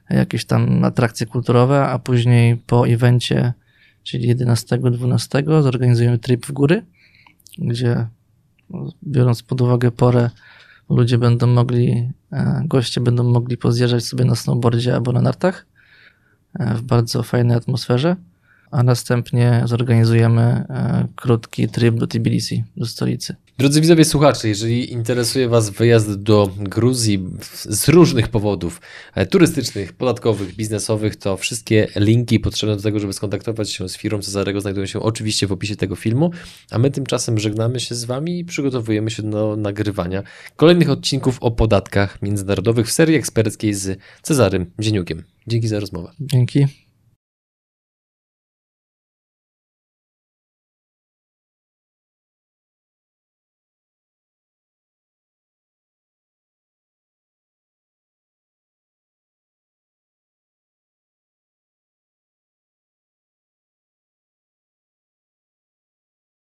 jakieś 0.09 0.45
tam 0.45 0.83
atrakcje 0.83 1.27
kulturowe, 1.27 1.85
a 1.85 1.99
później 1.99 2.57
po 2.57 2.87
evencie, 2.87 3.53
czyli 4.03 4.35
11-12, 4.35 5.61
zorganizujemy 5.63 6.17
trip 6.17 6.45
w 6.45 6.51
góry, 6.51 6.85
gdzie 7.57 8.07
biorąc 9.03 9.43
pod 9.43 9.61
uwagę 9.61 9.91
porę, 9.91 10.29
ludzie 10.89 11.17
będą 11.17 11.47
mogli, 11.47 12.11
e, 12.31 12.61
goście 12.65 13.01
będą 13.01 13.23
mogli 13.23 13.57
pozjeżdżać 13.57 14.05
sobie 14.05 14.25
na 14.25 14.35
snowboardzie 14.35 14.95
albo 14.95 15.11
na 15.11 15.21
nartach 15.21 15.65
e, 16.59 16.75
w 16.75 16.81
bardzo 16.81 17.23
fajnej 17.23 17.57
atmosferze 17.57 18.15
a 18.71 18.83
następnie 18.83 19.63
zorganizujemy 19.65 20.41
e, 20.41 21.07
krótki 21.15 21.67
tryb 21.67 21.95
do 21.95 22.07
Tbilisi, 22.07 22.63
do 22.77 22.85
stolicy. 22.85 23.35
Drodzy 23.59 23.81
widzowie 23.81 24.05
słuchacze, 24.05 24.47
jeżeli 24.47 24.91
interesuje 24.91 25.49
Was 25.49 25.69
wyjazd 25.69 26.21
do 26.21 26.49
Gruzji 26.57 27.25
z 27.69 27.89
różnych 27.89 28.27
powodów 28.27 28.81
e, 29.15 29.25
turystycznych, 29.25 29.93
podatkowych, 29.93 30.55
biznesowych, 30.55 31.15
to 31.15 31.37
wszystkie 31.37 31.87
linki 31.95 32.39
potrzebne 32.39 32.75
do 32.75 32.81
tego, 32.81 32.99
żeby 32.99 33.13
skontaktować 33.13 33.71
się 33.71 33.89
z 33.89 33.97
firmą 33.97 34.21
Cezarego 34.21 34.61
znajdują 34.61 34.85
się 34.85 34.99
oczywiście 34.99 35.47
w 35.47 35.51
opisie 35.51 35.75
tego 35.75 35.95
filmu, 35.95 36.31
a 36.71 36.77
my 36.77 36.91
tymczasem 36.91 37.39
żegnamy 37.39 37.79
się 37.79 37.95
z 37.95 38.05
Wami 38.05 38.39
i 38.39 38.45
przygotowujemy 38.45 39.11
się 39.11 39.23
do 39.23 39.55
nagrywania 39.55 40.23
kolejnych 40.55 40.89
odcinków 40.89 41.37
o 41.41 41.51
podatkach 41.51 42.21
międzynarodowych 42.21 42.87
w 42.87 42.91
serii 42.91 43.15
eksperckiej 43.15 43.73
z 43.73 43.99
Cezarym 44.21 44.65
Dzieniukiem. 44.79 45.23
Dzięki 45.47 45.67
za 45.67 45.79
rozmowę. 45.79 46.11
Dzięki. 46.19 46.88